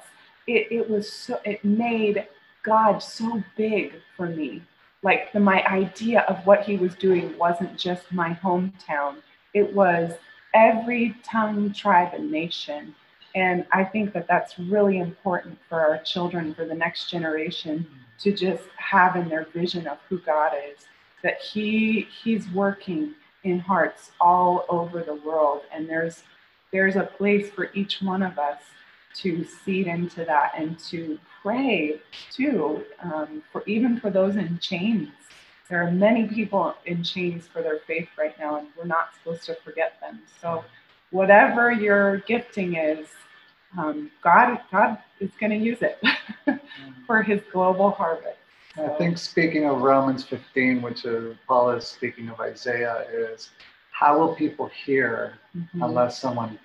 It, 0.47 0.67
it 0.71 0.89
was 0.89 1.11
so, 1.11 1.39
it 1.43 1.65
made 1.65 2.27
God 2.63 2.99
so 2.99 3.43
big 3.57 3.93
for 4.15 4.27
me. 4.27 4.61
Like 5.01 5.33
the, 5.33 5.39
my 5.39 5.65
idea 5.65 6.21
of 6.21 6.45
what 6.45 6.63
he 6.63 6.77
was 6.77 6.93
doing 6.95 7.35
wasn't 7.37 7.77
just 7.77 8.11
my 8.11 8.33
hometown, 8.43 9.17
it 9.53 9.73
was 9.73 10.13
every 10.53 11.15
tongue, 11.23 11.73
tribe, 11.73 12.13
and 12.13 12.31
nation. 12.31 12.93
And 13.33 13.65
I 13.71 13.83
think 13.83 14.13
that 14.13 14.27
that's 14.27 14.57
really 14.57 14.99
important 14.99 15.57
for 15.67 15.81
our 15.81 15.97
children, 16.03 16.53
for 16.53 16.65
the 16.65 16.75
next 16.75 17.09
generation, 17.09 17.85
to 18.19 18.31
just 18.31 18.63
have 18.77 19.15
in 19.15 19.27
their 19.27 19.45
vision 19.53 19.87
of 19.87 19.97
who 20.07 20.19
God 20.19 20.53
is, 20.71 20.85
that 21.25 21.41
He 21.41 22.07
He's 22.23 22.47
working 22.49 23.15
in 23.43 23.59
hearts 23.59 24.11
all 24.21 24.65
over 24.69 25.01
the 25.01 25.15
world. 25.15 25.63
And 25.73 25.89
there's 25.89 26.23
there's 26.71 26.95
a 26.95 27.03
place 27.03 27.49
for 27.49 27.71
each 27.73 28.01
one 28.01 28.21
of 28.21 28.37
us 28.37 28.61
to 29.15 29.43
seed 29.43 29.87
into 29.87 30.23
that 30.25 30.53
and 30.57 30.77
to 30.77 31.17
pray 31.41 31.99
too, 32.31 32.83
um, 33.01 33.41
for 33.51 33.63
even 33.65 33.99
for 33.99 34.09
those 34.09 34.35
in 34.35 34.59
chains. 34.59 35.09
There 35.67 35.81
are 35.81 35.91
many 35.91 36.27
people 36.27 36.75
in 36.85 37.01
chains 37.03 37.47
for 37.47 37.63
their 37.63 37.79
faith 37.87 38.07
right 38.19 38.37
now, 38.37 38.57
and 38.57 38.67
we're 38.77 38.85
not 38.85 39.09
supposed 39.15 39.43
to 39.45 39.55
forget 39.63 39.99
them. 39.99 40.21
So, 40.39 40.63
whatever 41.09 41.71
your 41.71 42.17
gifting 42.19 42.75
is, 42.75 43.07
um, 43.75 44.11
God, 44.21 44.59
God 44.71 44.99
is 45.19 45.31
going 45.39 45.51
to 45.51 45.57
use 45.57 45.79
it 45.81 45.99
for 47.07 47.23
His 47.23 47.41
global 47.51 47.89
harvest. 47.89 48.37
I 48.77 48.89
think 48.97 49.17
speaking 49.17 49.65
of 49.65 49.81
Romans 49.81 50.23
15, 50.25 50.81
which 50.81 51.05
is, 51.05 51.35
Paul 51.47 51.71
is 51.71 51.85
speaking 51.87 52.29
of 52.29 52.39
Isaiah, 52.39 53.05
is 53.11 53.49
how 53.91 54.19
will 54.19 54.35
people 54.35 54.69
hear 54.85 55.35
mm-hmm. 55.55 55.81
unless 55.81 56.19
someone 56.19 56.59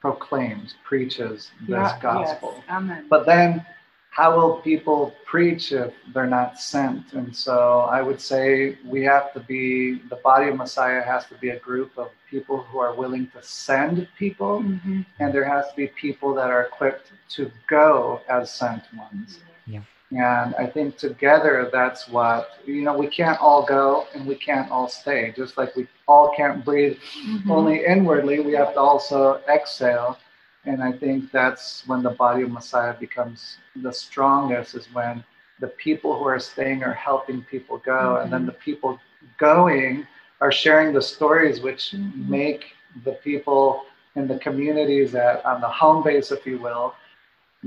proclaims, 0.00 0.74
preaches 0.84 1.50
this 1.62 1.70
yeah, 1.70 1.98
gospel? 2.00 2.54
Yes. 2.56 2.64
Amen. 2.70 3.06
But 3.10 3.26
then 3.26 3.66
how 4.10 4.36
will 4.36 4.56
people 4.60 5.14
preach 5.24 5.72
if 5.72 5.92
they're 6.12 6.26
not 6.26 6.58
sent? 6.58 7.12
And 7.12 7.34
so 7.34 7.80
I 7.80 8.02
would 8.02 8.20
say 8.20 8.78
we 8.84 9.02
have 9.04 9.32
to 9.34 9.40
be, 9.40 10.00
the 10.08 10.16
body 10.16 10.48
of 10.48 10.56
Messiah 10.56 11.02
has 11.02 11.26
to 11.26 11.34
be 11.36 11.50
a 11.50 11.58
group 11.58 11.96
of 11.96 12.10
people 12.30 12.62
who 12.62 12.78
are 12.78 12.94
willing 12.94 13.28
to 13.34 13.42
send 13.42 14.08
people, 14.18 14.62
mm-hmm. 14.62 15.02
and 15.18 15.32
there 15.32 15.44
has 15.44 15.68
to 15.70 15.76
be 15.76 15.86
people 15.88 16.34
that 16.34 16.50
are 16.50 16.62
equipped 16.62 17.12
to 17.30 17.50
go 17.68 18.20
as 18.28 18.52
sent 18.52 18.82
ones. 18.96 19.40
Yeah. 19.66 19.82
And 20.12 20.54
I 20.56 20.66
think 20.66 20.96
together 20.96 21.70
that's 21.72 22.08
what, 22.08 22.58
you 22.66 22.82
know, 22.82 22.96
we 22.96 23.06
can't 23.06 23.40
all 23.40 23.64
go 23.64 24.06
and 24.12 24.26
we 24.26 24.34
can't 24.34 24.68
all 24.70 24.88
stay. 24.88 25.32
Just 25.36 25.56
like 25.56 25.76
we 25.76 25.86
all 26.08 26.34
can't 26.36 26.64
breathe 26.64 26.98
mm-hmm. 27.24 27.50
only 27.50 27.84
inwardly, 27.84 28.40
we 28.40 28.52
have 28.54 28.74
to 28.74 28.80
also 28.80 29.40
exhale. 29.48 30.18
And 30.64 30.82
I 30.82 30.92
think 30.92 31.30
that's 31.30 31.86
when 31.86 32.02
the 32.02 32.10
body 32.10 32.42
of 32.42 32.50
Messiah 32.50 32.94
becomes 32.98 33.58
the 33.76 33.92
strongest, 33.92 34.74
is 34.74 34.88
when 34.92 35.24
the 35.60 35.68
people 35.68 36.18
who 36.18 36.24
are 36.24 36.40
staying 36.40 36.82
are 36.82 36.92
helping 36.92 37.42
people 37.44 37.78
go. 37.78 37.92
Mm-hmm. 37.92 38.22
And 38.24 38.32
then 38.32 38.46
the 38.46 38.52
people 38.52 38.98
going 39.38 40.06
are 40.40 40.50
sharing 40.50 40.92
the 40.92 41.02
stories 41.02 41.60
which 41.60 41.92
mm-hmm. 41.92 42.28
make 42.28 42.64
the 43.04 43.12
people 43.12 43.84
in 44.16 44.26
the 44.26 44.38
communities 44.40 45.12
that 45.12 45.44
on 45.44 45.60
the 45.60 45.68
home 45.68 46.02
base, 46.02 46.32
if 46.32 46.44
you 46.44 46.58
will, 46.58 46.94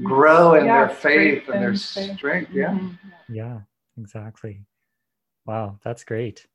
grow 0.02 0.56
in 0.56 0.66
yeah, 0.66 0.86
their 0.86 0.96
faith 0.96 1.50
and 1.50 1.62
their 1.62 1.76
faith. 1.76 2.18
strength. 2.18 2.52
Yeah. 2.52 2.72
Mm-hmm. 2.72 3.34
Yeah, 3.34 3.60
exactly. 4.00 4.66
Wow, 5.46 5.80
that's 5.84 6.04
great. 6.04 6.48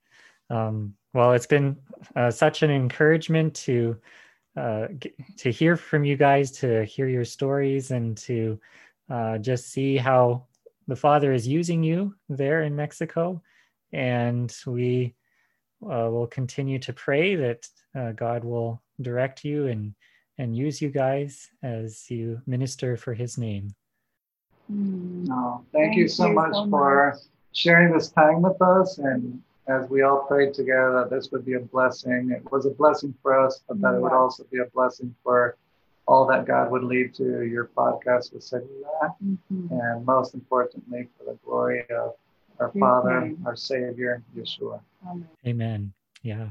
Um, 0.51 0.95
well, 1.15 1.33
it's 1.33 1.47
been 1.47 1.77
uh, 2.17 2.31
such 2.31 2.63
an 2.63 2.71
encouragement 2.71 3.55
to 3.55 3.99
uh, 4.57 4.89
to 5.37 5.51
hear 5.53 5.77
from 5.77 6.05
you 6.05 6.17
guys, 6.17 6.51
to 6.51 6.85
hear 6.85 7.09
your 7.09 7.25
stories, 7.25 7.91
and 7.91 8.17
to 8.17 8.59
uh, 9.09 9.39
just 9.39 9.69
see 9.69 9.97
how 9.97 10.47
the 10.89 10.97
Father 10.97 11.33
is 11.33 11.47
using 11.47 11.83
you 11.83 12.15
there 12.29 12.63
in 12.63 12.75
Mexico. 12.75 13.43
And 13.93 14.55
we 14.67 15.15
uh, 15.83 16.09
we'll 16.11 16.27
continue 16.27 16.79
to 16.81 16.93
pray 16.93 17.37
that 17.37 17.69
uh, 17.95 18.13
God 18.13 18.43
will 18.43 18.83
direct 19.01 19.45
you 19.45 19.69
and 19.69 19.95
and 20.39 20.57
use 20.57 20.81
you 20.81 20.89
guys 20.89 21.51
as 21.63 22.11
you 22.11 22.41
minister 22.47 22.97
for 22.97 23.15
His 23.15 23.37
name. 23.39 23.75
No, 24.69 25.65
thank, 25.73 25.91
thank 25.91 25.97
you 25.97 26.09
so 26.09 26.29
you 26.29 26.35
much 26.35 26.53
so 26.53 26.69
for 26.69 27.13
much. 27.15 27.23
sharing 27.53 27.93
this 27.93 28.11
time 28.11 28.43
with 28.43 28.61
us 28.61 28.99
and 28.99 29.43
as 29.69 29.89
we 29.91 30.03
all 30.03 30.25
prayed 30.27 30.55
together 30.55 30.93
that 30.93 31.11
this 31.11 31.31
would 31.31 31.45
be 31.45 31.55
a 31.55 31.61
blessing. 31.61 32.31
It 32.35 32.51
was 32.51 32.67
a 32.67 32.71
blessing 32.71 33.15
for 33.23 33.39
us, 33.39 33.61
but 33.69 33.81
that 33.83 33.95
it 33.95 34.01
would 34.01 34.13
also 34.13 34.45
be 34.51 34.59
a 34.59 34.67
blessing 34.67 35.15
for 35.23 35.57
all 36.07 36.27
that 36.27 36.47
God 36.47 36.71
would 36.71 36.85
lead 36.85 37.15
to 37.17 37.43
your 37.43 37.67
podcast 37.77 38.33
with 38.33 38.43
Segula, 38.43 39.15
mm-hmm. 39.23 39.69
and 39.71 40.07
most 40.07 40.33
importantly, 40.33 41.07
for 41.19 41.25
the 41.25 41.39
glory 41.45 41.85
of 41.91 42.15
our 42.59 42.73
Father, 42.81 43.35
our 43.45 43.55
Savior, 43.55 44.23
Yeshua. 44.35 44.81
Amen. 45.07 45.29
Amen. 45.47 45.93
Yeah. 46.23 46.49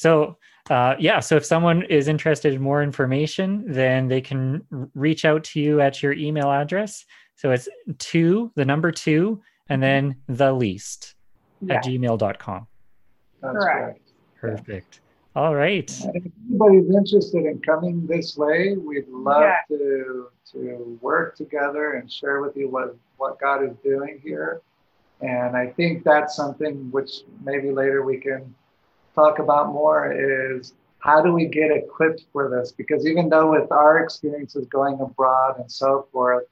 So, 0.00 0.38
uh, 0.70 0.94
yeah, 0.98 1.20
so 1.20 1.36
if 1.36 1.44
someone 1.44 1.82
is 1.82 2.08
interested 2.08 2.54
in 2.54 2.62
more 2.62 2.82
information, 2.82 3.70
then 3.70 4.08
they 4.08 4.22
can 4.22 4.64
reach 4.94 5.26
out 5.26 5.44
to 5.44 5.60
you 5.60 5.82
at 5.82 6.02
your 6.02 6.14
email 6.14 6.50
address. 6.50 7.04
So 7.36 7.50
it's 7.50 7.68
two, 7.98 8.50
the 8.54 8.64
number 8.64 8.92
two, 8.92 9.42
and 9.68 9.82
then 9.82 10.16
the 10.26 10.54
least 10.54 11.16
yeah. 11.60 11.74
at 11.74 11.84
gmail.com. 11.84 12.66
That's 13.42 13.52
correct. 13.52 14.00
Perfect. 14.40 15.00
All 15.36 15.54
right. 15.54 15.90
if 16.14 16.32
anybody's 16.48 16.88
interested 16.88 17.44
in 17.44 17.60
coming 17.60 18.06
this 18.06 18.38
way, 18.38 18.78
we'd 18.78 19.06
love 19.08 19.42
yeah. 19.42 19.76
to 19.76 20.28
to 20.52 20.98
work 21.02 21.36
together 21.36 21.92
and 21.92 22.10
share 22.10 22.40
with 22.40 22.56
you 22.56 22.70
what 22.70 22.96
what 23.18 23.38
God 23.38 23.62
is 23.62 23.76
doing 23.84 24.18
here. 24.22 24.62
And 25.20 25.54
I 25.54 25.66
think 25.66 26.04
that's 26.04 26.34
something 26.34 26.90
which 26.90 27.24
maybe 27.44 27.70
later 27.70 28.02
we 28.02 28.16
can 28.16 28.54
talk 29.20 29.38
about 29.38 29.72
more 29.72 30.12
is 30.12 30.74
how 30.98 31.22
do 31.22 31.32
we 31.32 31.46
get 31.46 31.70
equipped 31.70 32.24
for 32.32 32.48
this? 32.48 32.72
Because 32.72 33.06
even 33.06 33.28
though 33.28 33.50
with 33.50 33.70
our 33.72 33.98
experiences 33.98 34.66
going 34.66 35.00
abroad 35.00 35.58
and 35.58 35.70
so 35.70 36.06
forth, 36.12 36.44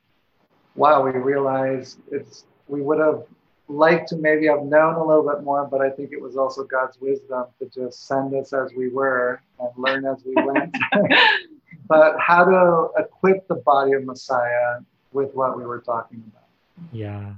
wow, 0.75 1.03
we 1.03 1.11
realize 1.11 1.97
it's 2.11 2.45
we 2.66 2.81
would 2.81 2.99
have 2.99 3.25
liked 3.69 4.09
to 4.09 4.16
maybe 4.16 4.47
have 4.47 4.62
known 4.62 4.95
a 4.95 5.05
little 5.05 5.29
bit 5.29 5.43
more, 5.43 5.66
but 5.66 5.81
I 5.81 5.91
think 5.91 6.12
it 6.12 6.21
was 6.21 6.37
also 6.37 6.64
God's 6.64 6.99
wisdom 7.01 7.45
to 7.59 7.66
just 7.69 8.07
send 8.07 8.35
us 8.35 8.53
as 8.53 8.73
we 8.75 8.89
were 8.89 9.41
and 9.61 9.71
learn 9.77 10.07
as 10.07 10.23
we 10.25 10.35
went. 10.35 10.75
but 11.89 12.19
how 12.19 12.45
to 12.45 13.03
equip 13.03 13.47
the 13.49 13.57
body 13.57 13.93
of 13.93 14.05
Messiah 14.05 14.81
with 15.12 15.35
what 15.35 15.57
we 15.57 15.64
were 15.64 15.81
talking 15.81 16.23
about. 16.31 16.49
Yeah. 16.93 17.35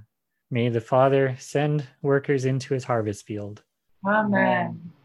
May 0.53 0.68
the 0.68 0.81
Father 0.81 1.37
send 1.39 1.87
workers 2.03 2.45
into 2.45 2.74
his 2.74 2.85
harvest 2.85 3.26
field. 3.26 3.62
Amen. 4.05 4.81
Mm. 4.85 4.99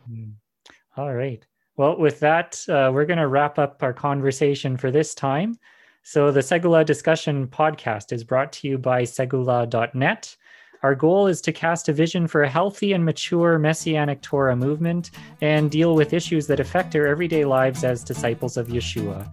All 0.97 1.13
right. 1.13 1.45
Well, 1.77 1.97
with 1.97 2.19
that, 2.21 2.63
uh, 2.69 2.91
we're 2.93 3.05
going 3.05 3.19
to 3.19 3.27
wrap 3.27 3.59
up 3.59 3.83
our 3.83 3.93
conversation 3.93 4.77
for 4.77 4.91
this 4.91 5.13
time. 5.13 5.57
So, 6.03 6.31
the 6.31 6.39
Segula 6.39 6.85
Discussion 6.85 7.47
podcast 7.47 8.13
is 8.13 8.23
brought 8.23 8.53
to 8.53 8.67
you 8.67 8.77
by 8.77 9.03
segula.net. 9.03 10.35
Our 10.83 10.93
goal 10.93 11.25
is 11.27 11.41
to 11.41 11.51
cast 11.51 11.89
a 11.89 11.93
vision 11.93 12.27
for 12.27 12.43
a 12.43 12.49
healthy 12.49 12.93
and 12.93 13.03
mature 13.03 13.57
Messianic 13.57 14.21
Torah 14.21 14.55
movement 14.55 15.11
and 15.41 15.71
deal 15.71 15.95
with 15.95 16.13
issues 16.13 16.45
that 16.47 16.59
affect 16.59 16.95
our 16.95 17.07
everyday 17.07 17.43
lives 17.43 17.83
as 17.83 18.03
disciples 18.03 18.55
of 18.55 18.67
Yeshua. 18.67 19.27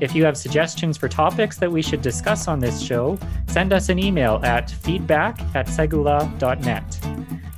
If 0.00 0.14
you 0.14 0.24
have 0.24 0.36
suggestions 0.36 0.98
for 0.98 1.08
topics 1.08 1.56
that 1.56 1.72
we 1.72 1.82
should 1.82 2.02
discuss 2.02 2.48
on 2.48 2.58
this 2.58 2.80
show, 2.82 3.18
send 3.48 3.72
us 3.72 3.88
an 3.88 3.98
email 3.98 4.40
at 4.44 4.70
feedback 4.70 5.40
at 5.54 5.66
segula.net. 5.66 7.00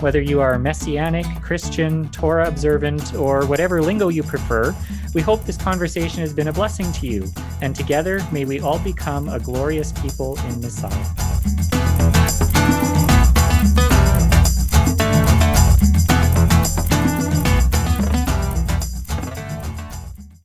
Whether 0.02 0.20
you 0.20 0.40
are 0.40 0.58
Messianic, 0.58 1.26
Christian, 1.42 2.08
Torah 2.08 2.48
observant, 2.48 3.14
or 3.14 3.46
whatever 3.46 3.80
lingo 3.80 4.08
you 4.08 4.24
prefer, 4.24 4.74
we 5.14 5.22
hope 5.22 5.44
this 5.44 5.56
conversation 5.56 6.18
has 6.22 6.32
been 6.32 6.48
a 6.48 6.52
blessing 6.52 6.92
to 6.94 7.06
you, 7.06 7.28
and 7.60 7.72
together 7.72 8.20
may 8.32 8.44
we 8.44 8.58
all 8.58 8.80
become 8.80 9.28
a 9.28 9.38
glorious 9.38 9.92
people 9.92 10.36
in 10.40 10.60
Messiah. 10.60 11.21